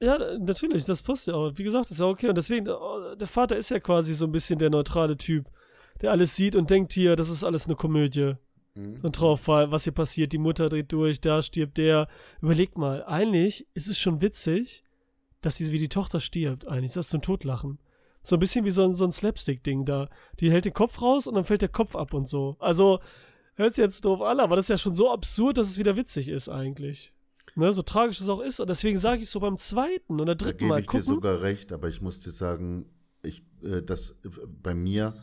[0.00, 1.52] Ja, natürlich, das passt ja auch.
[1.54, 2.28] Wie gesagt, ist ja okay.
[2.28, 5.46] Und deswegen, oh, der Vater ist ja quasi so ein bisschen der neutrale Typ,
[6.00, 8.34] der alles sieht und denkt hier, das ist alles eine Komödie.
[8.74, 8.96] Mhm.
[8.96, 12.08] So ein Trauerfall, was hier passiert, die Mutter dreht durch, da stirbt der.
[12.40, 14.82] Überlegt mal, eigentlich ist es schon witzig,
[15.40, 16.92] dass sie wie die Tochter stirbt, eigentlich.
[16.92, 17.78] Das ist zum Totlachen.
[18.22, 20.08] So ein bisschen wie so ein, so ein Slapstick-Ding da.
[20.40, 22.56] Die hält den Kopf raus und dann fällt der Kopf ab und so.
[22.58, 23.00] Also,
[23.54, 25.96] hört sich jetzt doof an, aber das ist ja schon so absurd, dass es wieder
[25.96, 27.12] witzig ist eigentlich.
[27.56, 28.60] Ne, so tragisch es auch ist.
[28.60, 31.02] Und deswegen sage ich so beim zweiten oder dritten da Mal ich gucken.
[31.02, 32.86] dir sogar recht, aber ich muss dir sagen,
[33.24, 34.28] ich, äh, das äh,
[34.62, 35.14] bei mir,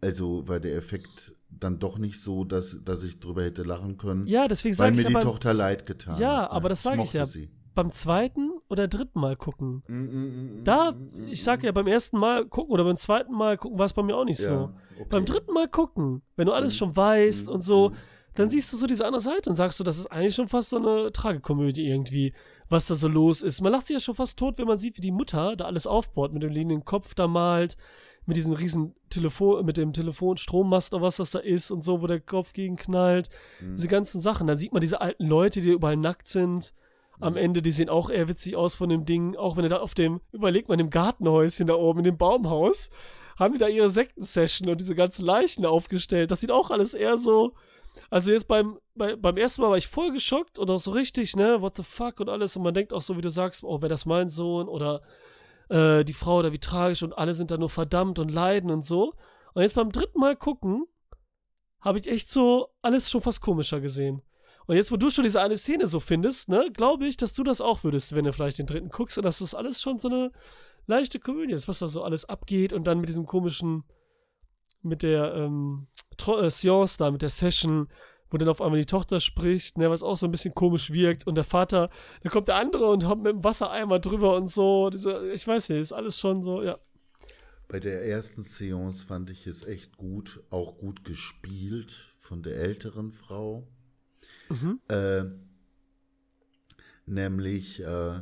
[0.00, 4.26] also war der Effekt dann doch nicht so, dass, dass ich drüber hätte lachen können.
[4.26, 6.50] Ja, deswegen sage ich Weil mir die Tochter leid getan Ja, hat.
[6.50, 7.24] aber das sage ich, ich ja.
[7.24, 7.50] Sie.
[7.74, 9.82] Beim zweiten oder dritten Mal gucken.
[9.88, 10.94] Mm, mm, mm, da,
[11.30, 14.02] ich sage ja, beim ersten Mal gucken oder beim zweiten Mal gucken war es bei
[14.02, 14.74] mir auch nicht ja, so.
[14.98, 15.06] Okay.
[15.08, 17.92] Beim dritten Mal gucken, wenn du alles schon weißt und so,
[18.34, 20.70] dann siehst du so diese andere Seite und sagst du, das ist eigentlich schon fast
[20.70, 22.32] so eine Tragekomödie irgendwie,
[22.68, 23.60] was da so los ist.
[23.60, 25.86] Man lacht sich ja schon fast tot, wenn man sieht, wie die Mutter da alles
[25.86, 27.76] aufbaut, mit dem liegenden Kopf da malt,
[28.24, 32.06] mit diesem riesen Telefon, mit dem Telefonstrommast oder was das da ist und so, wo
[32.06, 33.28] der Kopf gegen knallt.
[33.60, 33.74] Mhm.
[33.74, 34.46] Diese ganzen Sachen.
[34.46, 36.72] Dann sieht man diese alten Leute, die überall nackt sind.
[37.20, 37.38] Am mhm.
[37.38, 39.36] Ende, die sehen auch eher witzig aus von dem Ding.
[39.36, 42.90] Auch wenn er da auf dem, überlegt man, dem Gartenhäuschen da oben, in dem Baumhaus,
[43.38, 46.30] haben die da ihre Sektensession und diese ganzen Leichen aufgestellt.
[46.30, 47.54] Das sieht auch alles eher so,
[48.10, 51.36] also jetzt beim, bei, beim ersten Mal war ich voll geschockt und auch so richtig,
[51.36, 52.56] ne, what the fuck und alles.
[52.56, 55.02] Und man denkt auch so, wie du sagst, oh, wäre das mein Sohn oder
[55.68, 58.82] äh, die Frau oder wie tragisch und alle sind da nur verdammt und leiden und
[58.82, 59.14] so.
[59.54, 60.86] Und jetzt beim dritten Mal gucken,
[61.80, 64.22] habe ich echt so alles schon fast komischer gesehen.
[64.66, 67.42] Und jetzt, wo du schon diese eine Szene so findest, ne, glaube ich, dass du
[67.42, 70.08] das auch würdest, wenn du vielleicht den dritten guckst und dass das alles schon so
[70.08, 70.30] eine
[70.86, 73.84] leichte Komödie ist, was da so alles abgeht und dann mit diesem komischen,
[74.82, 75.88] mit der, ähm,
[76.40, 77.88] äh, Seance da, mit der Session,
[78.30, 81.26] wo dann auf einmal die Tochter spricht, ne, was auch so ein bisschen komisch wirkt
[81.26, 81.88] und der Vater,
[82.22, 85.68] da kommt der andere und kommt mit dem Wassereimer drüber und so, diese, ich weiß
[85.68, 86.78] nicht, ist alles schon so, ja.
[87.68, 93.12] Bei der ersten Seance fand ich es echt gut, auch gut gespielt von der älteren
[93.12, 93.66] Frau.
[94.50, 94.80] Mhm.
[94.88, 95.24] Äh,
[97.06, 98.20] nämlich, äh,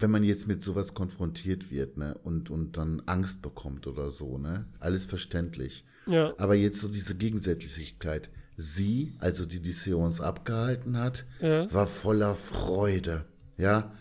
[0.00, 4.38] wenn man jetzt mit sowas konfrontiert wird, ne, und, und dann Angst bekommt oder so,
[4.38, 5.84] ne, alles verständlich.
[6.06, 6.34] Ja.
[6.38, 8.30] Aber jetzt so diese Gegensätzlichkeit.
[8.56, 11.72] Sie, also die die Seance abgehalten hat, ja.
[11.72, 13.24] war voller Freude,
[13.56, 13.92] ja,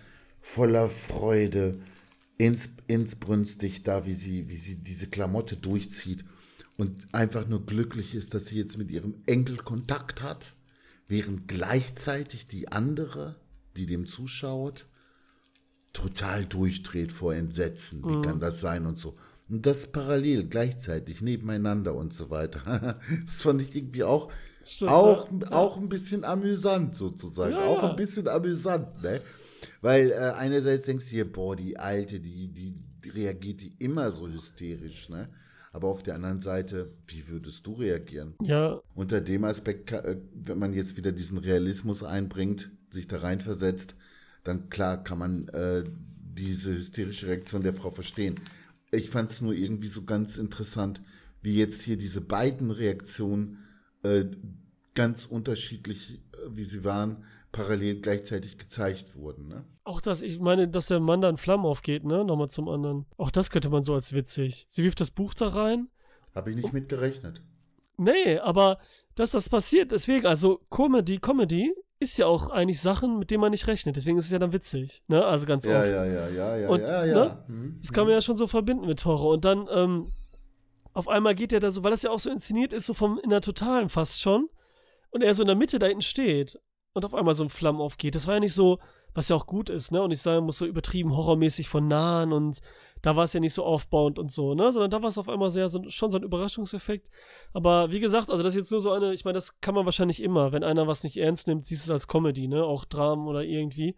[0.42, 1.78] voller Freude,
[2.38, 6.24] ins, insbrünstig da, wie sie, wie sie diese Klamotte durchzieht
[6.78, 10.56] und einfach nur glücklich ist, dass sie jetzt mit ihrem Enkel Kontakt hat,
[11.08, 13.36] während gleichzeitig die andere,
[13.76, 14.86] die dem zuschaut,
[15.98, 18.04] total durchdreht vor Entsetzen.
[18.04, 18.22] Wie mhm.
[18.22, 19.16] kann das sein und so.
[19.50, 23.00] Und das parallel, gleichzeitig, nebeneinander und so weiter.
[23.26, 24.32] das fand ich irgendwie auch,
[24.64, 25.52] Stimmt, auch, ja.
[25.52, 27.54] auch ein bisschen amüsant sozusagen.
[27.54, 29.22] Ja, auch ein bisschen amüsant, ne?
[29.82, 34.12] Weil äh, einerseits denkst du dir, boah, die Alte, die, die, die reagiert die immer
[34.12, 35.30] so hysterisch, ne?
[35.72, 38.36] Aber auf der anderen Seite, wie würdest du reagieren?
[38.42, 38.82] Ja.
[38.94, 43.96] Unter dem Aspekt, äh, wenn man jetzt wieder diesen Realismus einbringt, sich da reinversetzt,
[44.48, 45.84] dann klar kann man äh,
[46.38, 48.40] diese hysterische Reaktion der Frau verstehen.
[48.92, 51.02] Ich fand es nur irgendwie so ganz interessant,
[51.42, 53.60] wie jetzt hier diese beiden Reaktionen
[54.04, 54.26] äh,
[54.96, 59.48] ganz unterschiedlich, äh, wie sie waren, parallel gleichzeitig gezeigt wurden.
[59.48, 59.64] Ne?
[59.84, 62.24] Auch das, ich meine, dass der Mann da in Flammen aufgeht, ne?
[62.26, 63.06] Nochmal zum anderen.
[63.18, 64.68] Auch das könnte man so als witzig.
[64.70, 65.90] Sie wirft das Buch da rein.
[66.36, 66.74] Habe ich nicht oh.
[66.74, 67.42] mit gerechnet.
[67.98, 68.80] Nee, aber
[69.16, 73.52] dass das passiert, deswegen, also Comedy, Comedy ist ja auch eigentlich Sachen, mit denen man
[73.52, 73.96] nicht rechnet.
[73.96, 75.04] Deswegen ist es ja dann witzig.
[75.08, 75.26] Ne?
[75.26, 75.92] Also ganz ja, oft.
[75.92, 77.16] Ja, ja, ja, ja, und, ja, ja.
[77.16, 77.44] Ne?
[77.48, 77.80] Mhm.
[77.82, 79.34] Das kann man ja schon so verbinden mit Horror.
[79.34, 80.12] Und dann, ähm,
[80.94, 83.20] auf einmal geht er da so, weil das ja auch so inszeniert ist, so vom
[83.20, 84.50] in der Totalen fast schon.
[85.10, 86.60] Und er so in der Mitte da hinten steht
[86.94, 88.14] und auf einmal so ein Flammen aufgeht.
[88.14, 88.80] Das war ja nicht so,
[89.14, 90.02] was ja auch gut ist, ne?
[90.02, 92.62] Und ich sagen muss, so übertrieben horrormäßig von nahen und
[93.02, 94.72] da war es ja nicht so aufbauend und so, ne?
[94.72, 97.10] Sondern da war es auf einmal sehr so, schon so ein Überraschungseffekt.
[97.54, 99.86] Aber wie gesagt, also das ist jetzt nur so eine, ich meine, das kann man
[99.86, 102.64] wahrscheinlich immer, wenn einer was nicht ernst nimmt, siehst du es als Comedy, ne?
[102.64, 103.96] Auch Dramen oder irgendwie.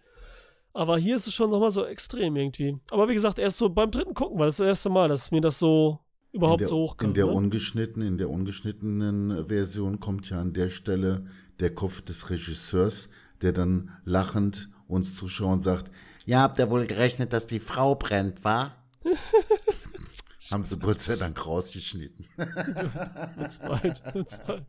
[0.73, 2.77] Aber hier ist es schon nochmal so extrem irgendwie.
[2.91, 5.41] Aber wie gesagt, erst so beim dritten gucken, weil das das erste Mal, dass mir
[5.41, 5.99] das so
[6.31, 7.09] überhaupt der, so hochkommt.
[7.09, 7.31] In der ne?
[7.31, 11.25] ungeschnittenen, in der ungeschnittenen Version kommt ja an der Stelle
[11.59, 13.09] der Kopf des Regisseurs,
[13.41, 15.91] der dann lachend uns Zuschauern sagt,
[16.25, 18.75] ja, habt ihr wohl gerechnet, dass die Frau brennt, wa?
[20.51, 22.25] Haben sie Gott sei Dank rausgeschnitten.
[22.37, 24.65] wird's bald, wird's bald.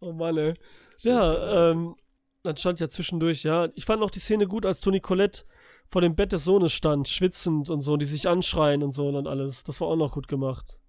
[0.00, 0.54] Oh Mann, ey.
[0.98, 1.94] Ja, ähm,
[2.42, 3.68] dann stand ja zwischendurch, ja.
[3.74, 5.44] Ich fand auch die Szene gut, als Toni Colette
[5.88, 9.26] vor dem Bett des Sohnes stand, schwitzend und so, die sich anschreien und so und
[9.28, 9.62] alles.
[9.62, 10.80] Das war auch noch gut gemacht.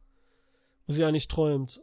[0.88, 1.82] Wo sie eigentlich träumt.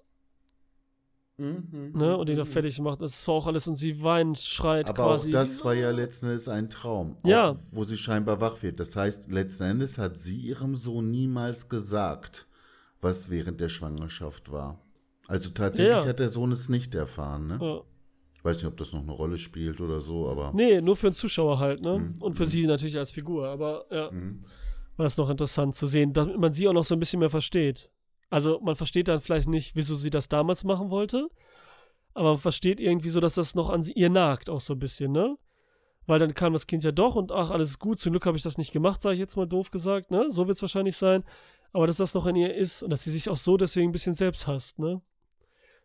[1.36, 2.16] Mhm, ne?
[2.16, 2.48] Und die da mhm.
[2.48, 3.00] fertig macht.
[3.02, 5.30] Das war auch alles und sie weint, schreit Aber quasi.
[5.30, 7.16] Aber auch das war ja letzten Endes ein Traum.
[7.24, 7.50] Ja.
[7.50, 8.78] Auch, wo sie scheinbar wach wird.
[8.78, 12.46] Das heißt, letzten Endes hat sie ihrem Sohn niemals gesagt,
[13.00, 14.80] was während der Schwangerschaft war.
[15.26, 17.58] Also tatsächlich Ja, hat der Sohn es nicht erfahren, ne?
[17.60, 17.80] Ja.
[18.36, 20.52] Ich weiß nicht, ob das noch eine Rolle spielt oder so, aber.
[20.54, 21.98] Nee, nur für den Zuschauer halt, ne?
[21.98, 22.22] Mhm.
[22.22, 23.48] Und für sie natürlich als Figur.
[23.48, 24.44] Aber ja, Mhm.
[24.96, 27.30] war es noch interessant zu sehen, damit man sie auch noch so ein bisschen mehr
[27.30, 27.90] versteht.
[28.30, 31.28] Also man versteht dann vielleicht nicht, wieso sie das damals machen wollte,
[32.14, 35.12] aber man versteht irgendwie so, dass das noch an ihr nagt auch so ein bisschen,
[35.12, 35.36] ne?
[36.06, 38.36] Weil dann kam das Kind ja doch und ach, alles ist gut, zum Glück habe
[38.36, 40.30] ich das nicht gemacht, sage ich jetzt mal doof gesagt, ne?
[40.30, 41.24] So wird es wahrscheinlich sein.
[41.72, 43.92] Aber dass das noch in ihr ist und dass sie sich auch so deswegen ein
[43.92, 45.00] bisschen selbst hasst, ne?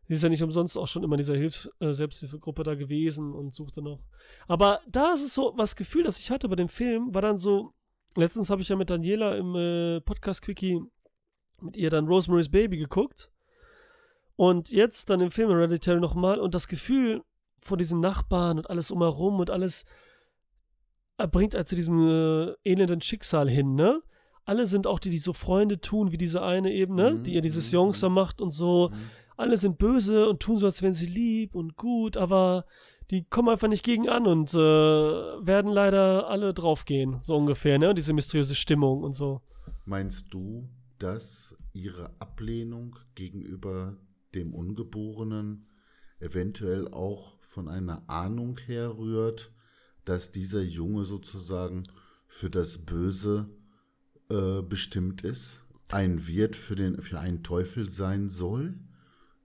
[0.07, 3.31] Sie ist ja nicht umsonst auch schon immer in dieser Hilf äh, Selbsthilfegruppe da gewesen
[3.31, 3.99] und suchte noch.
[4.47, 7.37] Aber da ist es so, was Gefühl, das ich hatte bei dem Film, war dann
[7.37, 7.73] so,
[8.15, 10.81] letztens habe ich ja mit Daniela im äh, Podcast-Quickie
[11.61, 13.29] mit ihr dann Rosemary's Baby geguckt.
[14.35, 17.23] Und jetzt dann im Film Hereditary nochmal und das Gefühl
[17.61, 19.85] von diesen Nachbarn und alles umherum und alles
[21.27, 24.01] bringt halt zu diesem äh, elenden Schicksal hin, ne?
[24.45, 27.11] Alle sind auch die, die so Freunde tun, wie diese eine eben, ne?
[27.11, 28.89] Mhm, Die ihr dieses mhm, Jungs da macht und so.
[28.89, 28.95] Mhm.
[29.37, 32.65] Alle sind böse und tun so, als wären sie lieb und gut, aber
[33.11, 37.93] die kommen einfach nicht gegen an und äh, werden leider alle draufgehen, so ungefähr, ne?
[37.93, 39.41] Diese mysteriöse Stimmung und so.
[39.85, 40.67] Meinst du,
[40.99, 43.97] dass ihre Ablehnung gegenüber
[44.35, 45.61] dem Ungeborenen
[46.19, 49.51] eventuell auch von einer Ahnung herrührt,
[50.05, 51.83] dass dieser Junge sozusagen
[52.27, 53.49] für das Böse
[54.29, 58.75] äh, bestimmt ist, ein Wirt für, den, für einen Teufel sein soll?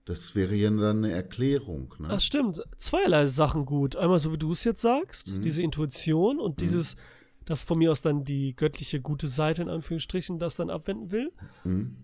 [0.03, 1.95] Das wäre ja dann eine Erklärung.
[1.97, 2.09] Ne?
[2.09, 2.61] Das stimmt.
[2.77, 3.95] Zweierlei Sachen gut.
[3.95, 5.41] Einmal so, wie du es jetzt sagst, Mhm.
[5.41, 6.95] diese Intuition und dieses,
[7.45, 11.31] dass von mir aus dann die göttliche gute Seite in Anführungsstrichen das dann abwenden will.
[11.63, 11.97] Mhm.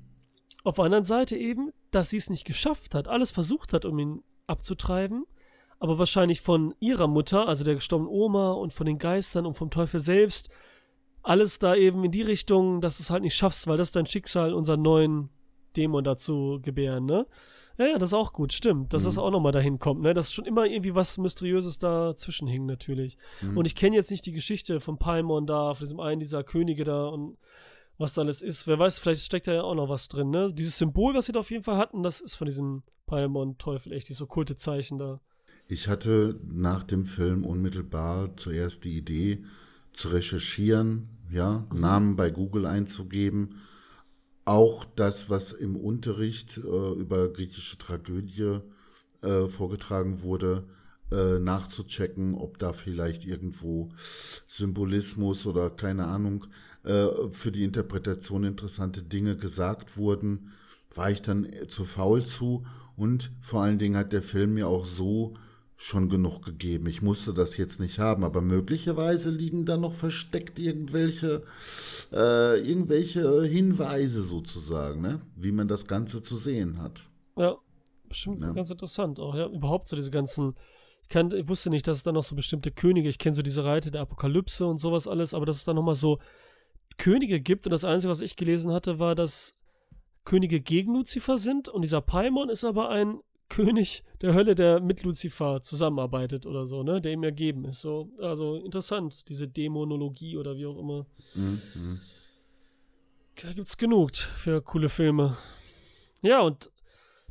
[0.64, 3.98] Auf der anderen Seite eben, dass sie es nicht geschafft hat, alles versucht hat, um
[3.98, 5.26] ihn abzutreiben,
[5.80, 9.72] aber wahrscheinlich von ihrer Mutter, also der gestorbenen Oma und von den Geistern und vom
[9.72, 10.50] Teufel selbst,
[11.24, 13.96] alles da eben in die Richtung, dass du es halt nicht schaffst, weil das ist
[13.96, 15.30] dein Schicksal, unseren neuen
[15.76, 17.26] Dämon dazu gebären, ne?
[17.82, 20.14] Ja, ja, das ist auch gut, stimmt, dass das auch nochmal dahin kommt, ne?
[20.14, 23.18] Dass schon immer irgendwie was Mysteriöses dazwischen hing, natürlich.
[23.56, 26.84] Und ich kenne jetzt nicht die Geschichte von Paimon da, von diesem einen dieser Könige
[26.84, 27.40] da und
[27.98, 28.68] was da alles ist.
[28.68, 30.54] Wer weiß, vielleicht steckt da ja auch noch was drin, ne?
[30.54, 34.10] Dieses Symbol, was sie da auf jeden Fall hatten, das ist von diesem Paimon-Teufel, echt
[34.10, 35.20] dieses okkulte Zeichen da.
[35.68, 39.44] Ich hatte nach dem Film unmittelbar zuerst die Idee
[39.92, 43.56] zu recherchieren, ja, Namen bei Google einzugeben,
[44.46, 48.60] auch das, was im Unterricht äh, über griechische Tragödie
[49.22, 50.64] äh, vorgetragen wurde,
[51.12, 53.90] äh, nachzuchecken, ob da vielleicht irgendwo
[54.48, 56.46] Symbolismus oder keine Ahnung
[56.84, 60.52] äh, für die Interpretation interessante Dinge gesagt wurden,
[60.94, 62.66] war ich dann zu faul zu.
[62.96, 65.36] Und vor allen Dingen hat der Film mir auch so
[65.84, 66.86] schon genug gegeben.
[66.86, 71.42] Ich musste das jetzt nicht haben, aber möglicherweise liegen da noch versteckt irgendwelche,
[72.14, 75.22] äh, irgendwelche Hinweise sozusagen, ne?
[75.36, 77.02] wie man das Ganze zu sehen hat.
[77.36, 77.58] Ja,
[78.08, 78.52] bestimmt Ja.
[78.52, 79.48] ganz interessant auch, ja.
[79.48, 80.54] Überhaupt so diese ganzen.
[81.02, 83.42] Ich, kann, ich wusste nicht, dass es da noch so bestimmte Könige, ich kenne so
[83.42, 86.20] diese Reite der Apokalypse und sowas alles, aber dass es da nochmal so
[86.98, 89.56] Könige gibt und das Einzige, was ich gelesen hatte, war, dass
[90.26, 93.20] Könige gegen Luzifer sind und dieser Paimon ist aber ein
[93.52, 97.82] König der Hölle, der mit Luzifer zusammenarbeitet oder so, ne, der ihm ergeben ist.
[97.82, 101.06] So, also interessant, diese Dämonologie oder wie auch immer.
[101.36, 101.62] Mhm.
[101.76, 102.00] mhm.
[103.42, 105.38] Da gibt's genug für coole Filme.
[106.22, 106.72] Ja, und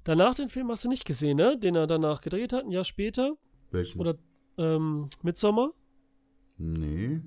[0.04, 1.56] danach den Film hast du nicht gesehen, ne?
[1.58, 3.36] Den er danach gedreht hat, ein Jahr später.
[3.70, 4.00] Welchen?
[4.00, 4.16] Oder
[4.58, 5.70] ähm, Midsommar.
[6.58, 7.20] Nee.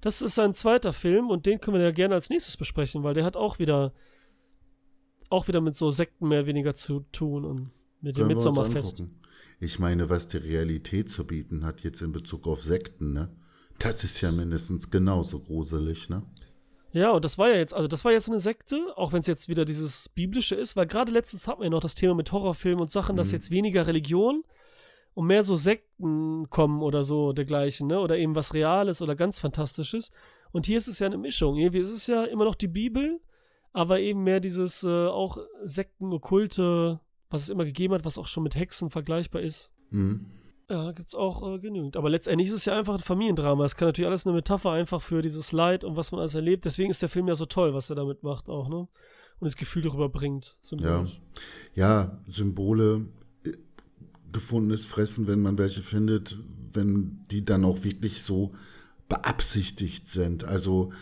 [0.00, 3.14] Das ist sein zweiter Film und den können wir ja gerne als nächstes besprechen, weil
[3.14, 3.92] der hat auch wieder
[5.28, 7.70] auch wieder mit so Sekten mehr oder weniger zu tun und
[8.02, 9.20] mit dem angucken.
[9.60, 13.28] Ich meine, was die Realität zu bieten hat, jetzt in Bezug auf Sekten, ne?
[13.78, 16.22] Das ist ja mindestens genauso gruselig, ne?
[16.92, 19.26] Ja, und das war ja jetzt, also das war jetzt eine Sekte, auch wenn es
[19.26, 22.30] jetzt wieder dieses Biblische ist, weil gerade letztens hatten wir ja noch das Thema mit
[22.32, 23.34] Horrorfilmen und Sachen, dass Mhm.
[23.34, 24.44] jetzt weniger Religion
[25.14, 27.98] und mehr so Sekten kommen oder so dergleichen, ne?
[28.00, 30.10] Oder eben was Reales oder ganz Fantastisches.
[30.52, 31.56] Und hier ist es ja eine Mischung.
[31.56, 33.20] Irgendwie ist es ja immer noch die Bibel,
[33.72, 37.00] aber eben mehr dieses äh, auch Sekten, Okkulte,
[37.32, 39.72] was es immer gegeben hat, was auch schon mit Hexen vergleichbar ist.
[39.90, 40.26] Mhm.
[40.70, 41.96] Ja, gibt's auch äh, genügend.
[41.96, 43.64] Aber letztendlich ist es ja einfach ein Familiendrama.
[43.64, 46.64] Es kann natürlich alles eine Metapher einfach für dieses Leid und was man alles erlebt.
[46.64, 48.76] Deswegen ist der Film ja so toll, was er damit macht auch, ne?
[48.76, 50.56] Und das Gefühl darüber bringt.
[50.62, 50.68] Ja.
[50.68, 51.20] symbolisch.
[51.74, 53.06] ja, Symbole,
[53.44, 53.52] äh,
[54.30, 56.38] gefundenes Fressen, wenn man welche findet,
[56.72, 58.52] wenn die dann auch wirklich so
[59.08, 60.44] beabsichtigt sind.
[60.44, 60.92] Also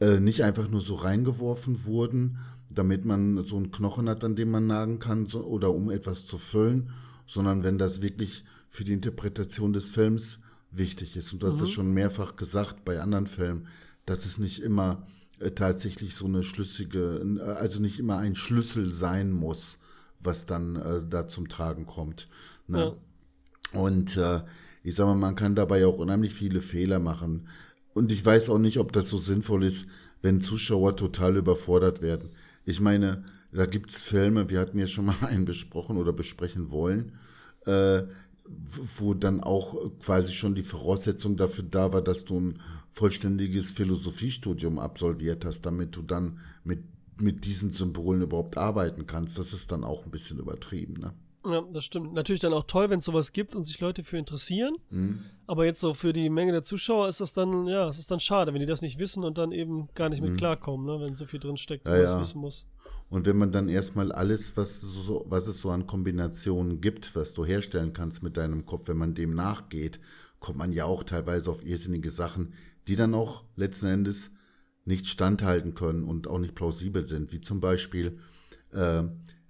[0.00, 2.38] äh, nicht einfach nur so reingeworfen wurden,
[2.78, 6.26] damit man so einen Knochen hat, an dem man nagen kann so, oder um etwas
[6.26, 6.90] zu füllen,
[7.26, 11.32] sondern wenn das wirklich für die Interpretation des Films wichtig ist.
[11.32, 13.66] Und du hast es schon mehrfach gesagt bei anderen Filmen,
[14.06, 15.06] dass es nicht immer
[15.40, 19.78] äh, tatsächlich so eine schlüssige, äh, also nicht immer ein Schlüssel sein muss,
[20.20, 22.28] was dann äh, da zum Tragen kommt.
[22.66, 22.96] Ne?
[23.72, 23.80] Ja.
[23.80, 24.42] Und äh,
[24.82, 27.48] ich sage mal, man kann dabei auch unheimlich viele Fehler machen.
[27.94, 29.86] Und ich weiß auch nicht, ob das so sinnvoll ist,
[30.22, 32.30] wenn Zuschauer total überfordert werden.
[32.68, 36.70] Ich meine, da gibt es Filme, wir hatten ja schon mal einen besprochen oder besprechen
[36.70, 37.12] wollen,
[37.64, 38.02] äh,
[38.98, 42.60] wo dann auch quasi schon die Voraussetzung dafür da war, dass du ein
[42.90, 46.80] vollständiges Philosophiestudium absolviert hast, damit du dann mit,
[47.18, 49.38] mit diesen Symbolen überhaupt arbeiten kannst.
[49.38, 51.14] Das ist dann auch ein bisschen übertrieben, ne?
[51.48, 52.12] Ja, das stimmt.
[52.12, 54.76] Natürlich dann auch toll, wenn es sowas gibt und sich Leute für interessieren.
[54.90, 55.24] Mhm.
[55.46, 58.20] Aber jetzt so für die Menge der Zuschauer ist das dann, ja, es ist dann
[58.20, 60.36] schade, wenn die das nicht wissen und dann eben gar nicht mit mhm.
[60.36, 61.04] klarkommen, ne?
[61.04, 62.20] wenn so viel drinsteckt, ja, man ja.
[62.20, 62.66] wissen muss.
[63.10, 67.32] Und wenn man dann erstmal alles, was, so, was es so an Kombinationen gibt, was
[67.32, 69.98] du herstellen kannst mit deinem Kopf, wenn man dem nachgeht,
[70.40, 72.52] kommt man ja auch teilweise auf irrsinnige Sachen,
[72.86, 74.30] die dann auch letzten Endes
[74.84, 78.18] nicht standhalten können und auch nicht plausibel sind, wie zum Beispiel
[78.72, 79.04] äh,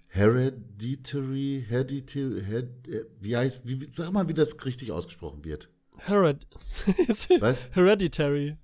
[0.09, 5.69] Hereditary, Hereditary, Hered, äh, wie heißt, wie, sag mal, wie das richtig ausgesprochen wird.
[5.97, 6.47] Hered.
[7.39, 7.67] Was?
[7.71, 8.57] Hereditary.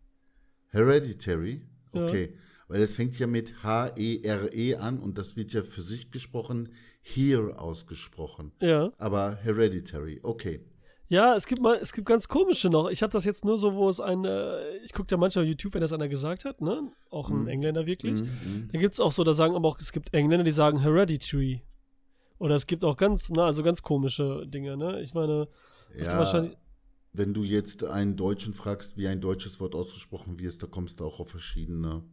[0.70, 1.62] Hereditary?
[1.92, 2.32] Okay.
[2.32, 2.40] Ja.
[2.68, 6.74] Weil es fängt ja mit H-E-R-E -E an und das wird ja für sich gesprochen,
[7.02, 8.52] here ausgesprochen.
[8.60, 8.92] Ja.
[8.98, 10.62] Aber Hereditary, okay.
[11.08, 12.90] Ja, es gibt mal, es gibt ganz komische noch.
[12.90, 15.50] Ich habe das jetzt nur so, wo es ein, äh, ich gucke ja manchmal auf
[15.50, 16.92] YouTube, wenn das einer gesagt hat, ne?
[17.12, 17.48] Auch ein mm.
[17.48, 18.22] Engländer wirklich.
[18.22, 18.70] Mm, mm.
[18.72, 21.62] Da gibt es auch so, da sagen aber auch, es gibt Engländer, die sagen Hereditary.
[22.40, 25.00] Oder es gibt auch ganz, na, also ganz komische Dinge, ne?
[25.02, 25.48] Ich meine,
[25.96, 26.58] ja, wahrscheinlich.
[27.14, 31.06] Wenn du jetzt einen Deutschen fragst, wie ein deutsches Wort ausgesprochen wird, da kommst du
[31.06, 32.04] auch auf verschiedene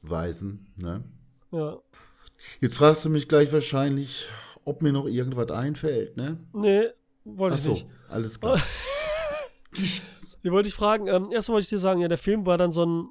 [0.00, 1.04] Weisen, ne?
[1.50, 1.78] Ja.
[2.60, 4.26] Jetzt fragst du mich gleich wahrscheinlich,
[4.64, 6.38] ob mir noch irgendwas einfällt, ne?
[6.54, 6.88] Nee,
[7.24, 7.86] wollte ich nicht.
[8.08, 8.60] alles klar.
[10.42, 12.72] Hier wollte ich fragen, ähm, erst wollte ich dir sagen, ja, der Film war dann
[12.72, 13.10] so ein,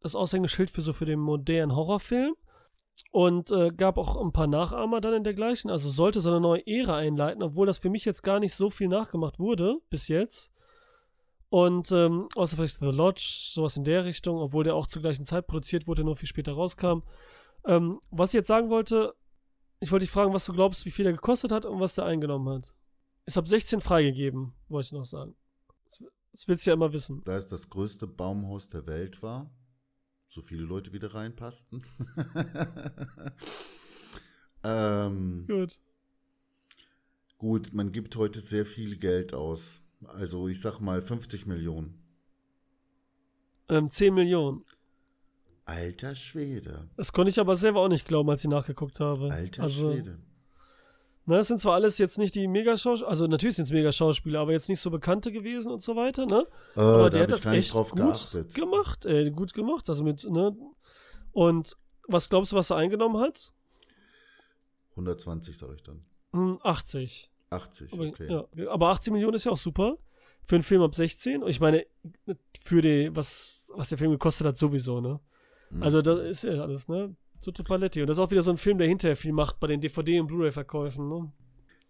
[0.00, 2.34] das Aushängeschild für so für den modernen Horrorfilm
[3.10, 6.40] und äh, gab auch ein paar Nachahmer dann in der gleichen, also sollte so eine
[6.40, 10.08] neue Ära einleiten, obwohl das für mich jetzt gar nicht so viel nachgemacht wurde bis
[10.08, 10.50] jetzt.
[11.48, 15.24] Und ähm, außer vielleicht The Lodge, sowas in der Richtung, obwohl der auch zur gleichen
[15.24, 17.02] Zeit produziert wurde, nur viel später rauskam.
[17.64, 19.14] Ähm, was ich jetzt sagen wollte,
[19.78, 22.06] ich wollte dich fragen, was du glaubst, wie viel er gekostet hat und was der
[22.06, 22.74] eingenommen hat.
[23.26, 25.34] Ist ab 16 freigegeben, wollte ich noch sagen.
[25.84, 26.02] Das,
[26.32, 27.22] das willst du ja immer wissen.
[27.24, 29.50] Da es das größte Baumhaus der Welt war,
[30.26, 31.82] so viele Leute wieder reinpassten.
[34.64, 35.80] ähm, gut.
[37.38, 39.82] Gut, man gibt heute sehr viel Geld aus.
[40.06, 42.02] Also ich sag mal 50 Millionen.
[43.68, 44.64] Ähm, 10 Millionen.
[45.64, 46.90] Alter Schwede.
[46.96, 49.32] Das konnte ich aber selber auch nicht glauben, als ich nachgeguckt habe.
[49.32, 50.18] Alter also, Schwede.
[51.26, 54.52] Ne, es sind zwar alles jetzt nicht die Mega-Schauspieler, also natürlich sind es Mega-Schauspieler, aber
[54.52, 56.46] jetzt nicht so bekannte gewesen und so weiter, ne?
[56.76, 58.54] Oh, aber der hat das echt gut geachtet.
[58.54, 60.54] gemacht, ey, gut gemacht, also mit, ne?
[61.32, 63.54] Und was glaubst du, was er eingenommen hat?
[64.90, 66.02] 120, sag ich dann.
[66.62, 67.30] 80.
[67.50, 68.28] 80, okay.
[68.28, 69.96] Aber, ja, aber 80 Millionen ist ja auch super
[70.44, 71.42] für einen Film ab 16.
[71.42, 71.86] Und ich meine,
[72.60, 75.20] für die, was, was der Film gekostet hat, sowieso, ne?
[75.70, 75.82] Mhm.
[75.82, 77.16] Also, das ist ja alles, ne?
[77.44, 78.00] Tutte Paletti.
[78.00, 80.18] Und das ist auch wieder so ein Film, der hinterher viel macht bei den DVD-
[80.18, 81.10] und Blu-ray-Verkäufen.
[81.10, 81.30] Ne?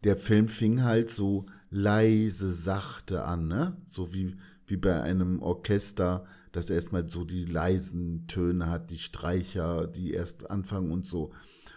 [0.02, 3.76] Der Film fing halt so leise, sachte an, ne?
[3.88, 4.34] So wie,
[4.66, 10.50] wie bei einem Orchester, das erstmal so die leisen Töne hat, die Streicher, die erst
[10.50, 11.32] anfangen und so.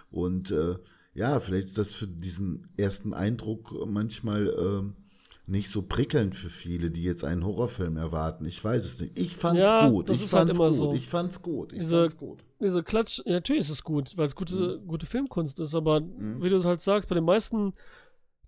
[0.09, 0.77] Und äh,
[1.13, 5.06] ja, vielleicht ist das für diesen ersten Eindruck manchmal äh,
[5.47, 8.45] nicht so prickelnd für viele, die jetzt einen Horrorfilm erwarten.
[8.45, 9.17] Ich weiß es nicht.
[9.17, 10.09] Ich fand's ja, gut.
[10.09, 10.91] Das ich ist halt fand's halt immer gut.
[10.91, 10.93] so.
[10.93, 11.73] Ich fand's gut.
[11.73, 12.43] Ich diese, fand's gut.
[12.59, 14.87] Diese Klatsch, ja, natürlich ist es gut, weil es gute, mhm.
[14.87, 16.43] gute Filmkunst ist, aber mhm.
[16.43, 17.73] wie du es halt sagst, bei den meisten,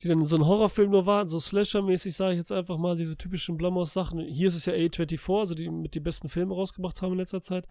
[0.04, 3.16] die dann so einen Horrorfilm nur warten, so Slasher-mäßig, sage ich jetzt einfach mal, diese
[3.16, 4.20] typischen Blumhouse-Sachen.
[4.20, 7.42] Hier ist es ja A24, also die mit die besten Filme rausgebracht haben in letzter
[7.42, 7.66] Zeit.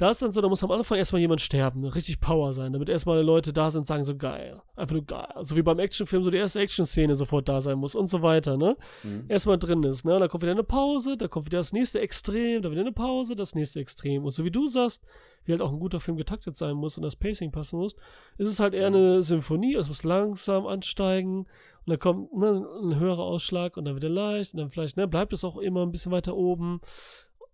[0.00, 1.94] Da ist dann so, da muss am Anfang erstmal jemand sterben, ne?
[1.94, 4.62] richtig Power sein, damit erstmal Leute da sind und sagen so geil.
[4.74, 5.28] Einfach nur geil.
[5.40, 8.56] So wie beim Actionfilm so die erste Action-Szene sofort da sein muss und so weiter,
[8.56, 8.78] ne?
[9.02, 9.26] Mhm.
[9.28, 10.18] Erstmal drin ist, ne?
[10.18, 13.34] Dann kommt wieder eine Pause, dann kommt wieder das nächste Extrem, dann wieder eine Pause,
[13.34, 14.24] das nächste Extrem.
[14.24, 15.04] Und so wie du sagst,
[15.44, 17.94] wie halt auch ein guter Film getaktet sein muss und das Pacing passen muss,
[18.38, 22.98] ist es halt eher eine Symphonie, es muss langsam ansteigen und dann kommt ne, ein
[22.98, 25.92] höherer Ausschlag und dann wieder leicht und dann vielleicht, ne, bleibt es auch immer ein
[25.92, 26.80] bisschen weiter oben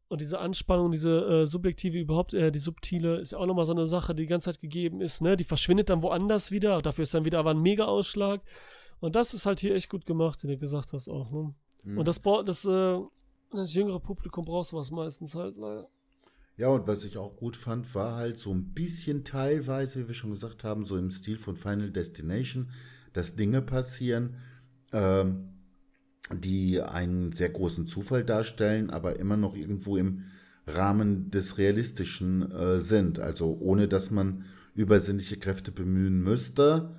[0.08, 3.72] und diese Anspannung, diese äh, subjektive überhaupt, äh, die subtile, ist ja auch nochmal so
[3.72, 5.36] eine Sache, die die ganze Zeit gegeben ist, ne?
[5.36, 6.80] Die verschwindet dann woanders wieder.
[6.80, 8.40] Dafür ist dann wieder aber ein Mega-Ausschlag.
[9.00, 11.54] Und das ist halt hier echt gut gemacht, wie du gesagt hast auch, ne?
[11.84, 11.98] Mhm.
[11.98, 12.98] Und das, das, äh,
[13.52, 15.88] das jüngere Publikum braucht sowas meistens halt leider.
[16.56, 20.14] Ja, und was ich auch gut fand, war halt so ein bisschen teilweise, wie wir
[20.14, 22.70] schon gesagt haben, so im Stil von Final Destination,
[23.12, 24.36] dass Dinge passieren,
[24.92, 25.55] ähm,
[26.32, 30.24] die einen sehr großen Zufall darstellen, aber immer noch irgendwo im
[30.66, 33.20] Rahmen des Realistischen äh, sind.
[33.20, 36.96] Also ohne dass man übersinnliche Kräfte bemühen müsste,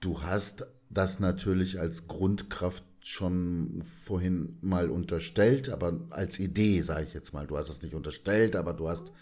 [0.00, 7.14] du hast das natürlich als Grundkraft schon vorhin mal unterstellt, aber als Idee, sage ich
[7.14, 7.46] jetzt mal.
[7.46, 9.12] Du hast es nicht unterstellt, aber du hast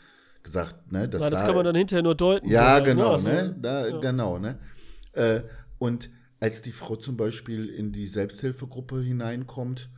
[0.42, 2.48] gesagt, ne, dass ja, das da, kann man dann hinterher nur deuten.
[2.48, 3.10] Ja, so, genau, ne?
[3.12, 3.56] Also, ne?
[3.60, 4.00] Da, ja.
[4.00, 4.58] Genau, ne?
[5.12, 5.40] Äh,
[5.78, 6.10] und
[6.40, 9.90] als die Frau zum Beispiel in die Selbsthilfegruppe hineinkommt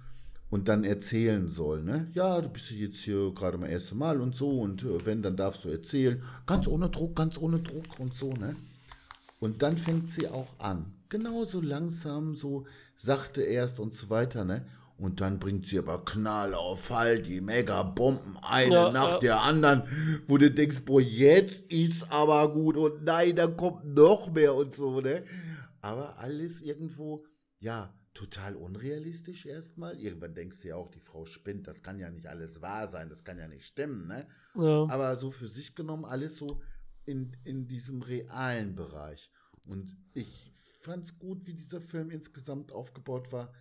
[0.50, 2.10] und dann erzählen soll, ne?
[2.12, 5.36] Ja, du bist jetzt hier gerade mal erste Mal und so und äh, wenn, dann
[5.36, 6.22] darfst du erzählen.
[6.46, 8.56] Ganz ohne Druck, ganz ohne Druck und so, ne?
[9.40, 10.92] Und dann fängt sie auch an.
[11.08, 12.66] Genauso langsam, so
[12.96, 14.66] sachte erst und so weiter, ne?
[14.98, 19.18] Und dann bringt sie aber Knall auf Fall, die Mega-Bomben, eine ja, nach ja.
[19.18, 19.82] der anderen,
[20.26, 24.74] wo du denkst, boah, jetzt ist aber gut und nein, da kommt noch mehr und
[24.74, 25.24] so, ne?
[25.82, 27.26] Aber alles irgendwo,
[27.58, 29.98] ja, total unrealistisch erstmal.
[29.98, 33.08] Irgendwann denkst du ja auch, die Frau spinnt, das kann ja nicht alles wahr sein,
[33.10, 34.26] das kann ja nicht stimmen, ne?
[34.54, 34.86] Ja.
[34.88, 36.62] Aber so für sich genommen alles so
[37.04, 39.30] in, in diesem realen Bereich.
[39.68, 43.52] Und ich fand es gut, wie dieser Film insgesamt aufgebaut war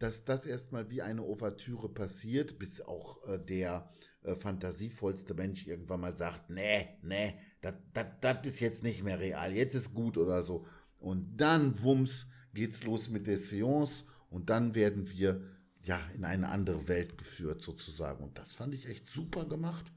[0.00, 3.90] dass das erstmal wie eine Ouvertüre passiert, bis auch äh, der
[4.22, 9.74] äh, fantasievollste Mensch irgendwann mal sagt, nee, nee, das ist jetzt nicht mehr real, jetzt
[9.74, 10.66] ist gut oder so.
[11.00, 15.40] Und dann, wumms, geht's los mit der Seance und dann werden wir
[15.84, 18.22] ja in eine andere Welt geführt sozusagen.
[18.22, 19.90] Und das fand ich echt super gemacht.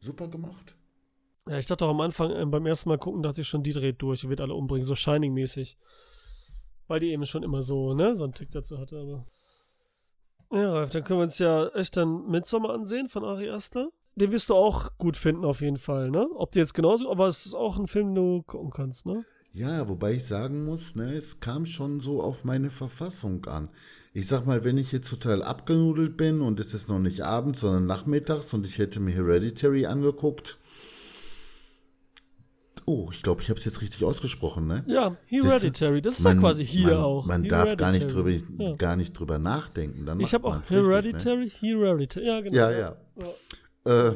[0.00, 0.74] Super gemacht.
[1.48, 3.72] Ja, ich dachte auch am Anfang, äh, beim ersten Mal gucken, dachte ich schon, die
[3.72, 5.78] dreht durch, die wird alle umbringen, so Shining-mäßig.
[6.88, 9.26] Weil die eben schon immer so, ne, so einen Tick dazu hatte, aber.
[10.50, 13.90] Ja, Ralf, dann können wir uns ja echt dann Midsommar ansehen von Ari Aster.
[14.14, 16.28] Den wirst du auch gut finden, auf jeden Fall, ne?
[16.34, 19.24] Ob die jetzt genauso, aber es ist auch ein Film, den du gucken kannst, ne?
[19.52, 23.68] Ja, wobei ich sagen muss, ne, es kam schon so auf meine Verfassung an.
[24.12, 27.60] Ich sag mal, wenn ich jetzt total abgenudelt bin und es ist noch nicht abends,
[27.60, 30.58] sondern nachmittags und ich hätte mir Hereditary angeguckt,
[32.88, 34.82] Oh, ich glaube, ich habe es jetzt richtig ausgesprochen, ne?
[34.86, 37.26] Ja, Hereditary, das ist man, ja quasi hier man, auch.
[37.26, 38.76] Man darf gar nicht drüber, ja.
[38.76, 40.06] gar nicht drüber nachdenken.
[40.06, 41.68] Dann ich habe auch Hereditary, richtig, ne?
[41.68, 42.56] Hereditary, ja, genau.
[42.56, 42.96] Ja, ja.
[43.84, 44.14] Ja, äh,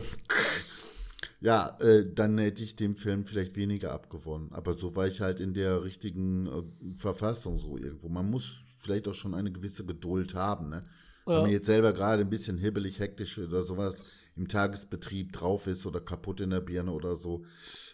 [1.42, 4.52] ja äh, dann hätte ich dem Film vielleicht weniger abgewonnen.
[4.52, 6.62] Aber so war ich halt in der richtigen äh,
[6.96, 8.08] Verfassung so irgendwo.
[8.08, 10.80] Man muss vielleicht auch schon eine gewisse Geduld haben, ne?
[11.24, 15.86] Wenn man jetzt selber gerade ein bisschen hibbelig, hektisch oder sowas im Tagesbetrieb drauf ist
[15.86, 17.44] oder kaputt in der Birne oder so,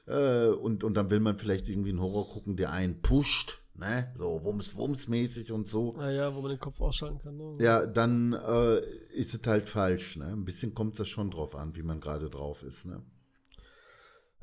[0.07, 4.11] äh, und, und dann will man vielleicht irgendwie einen Horror gucken, der einen pusht, ne?
[4.16, 5.94] So wumms, wumms mäßig und so.
[5.99, 7.36] Ah ja, wo man den Kopf ausschalten kann.
[7.36, 7.57] Ne?
[7.61, 8.80] Ja, dann äh,
[9.14, 10.28] ist es halt falsch, ne?
[10.28, 13.03] Ein bisschen kommt es schon drauf an, wie man gerade drauf ist, ne?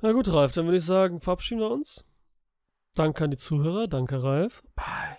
[0.02, 2.06] Na gut, Ralf, dann würde ich sagen, verabschieden wir uns.
[2.96, 4.64] Danke an die Zuhörer, danke Ralf.
[4.76, 5.18] Bye.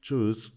[0.00, 0.52] Tschüss.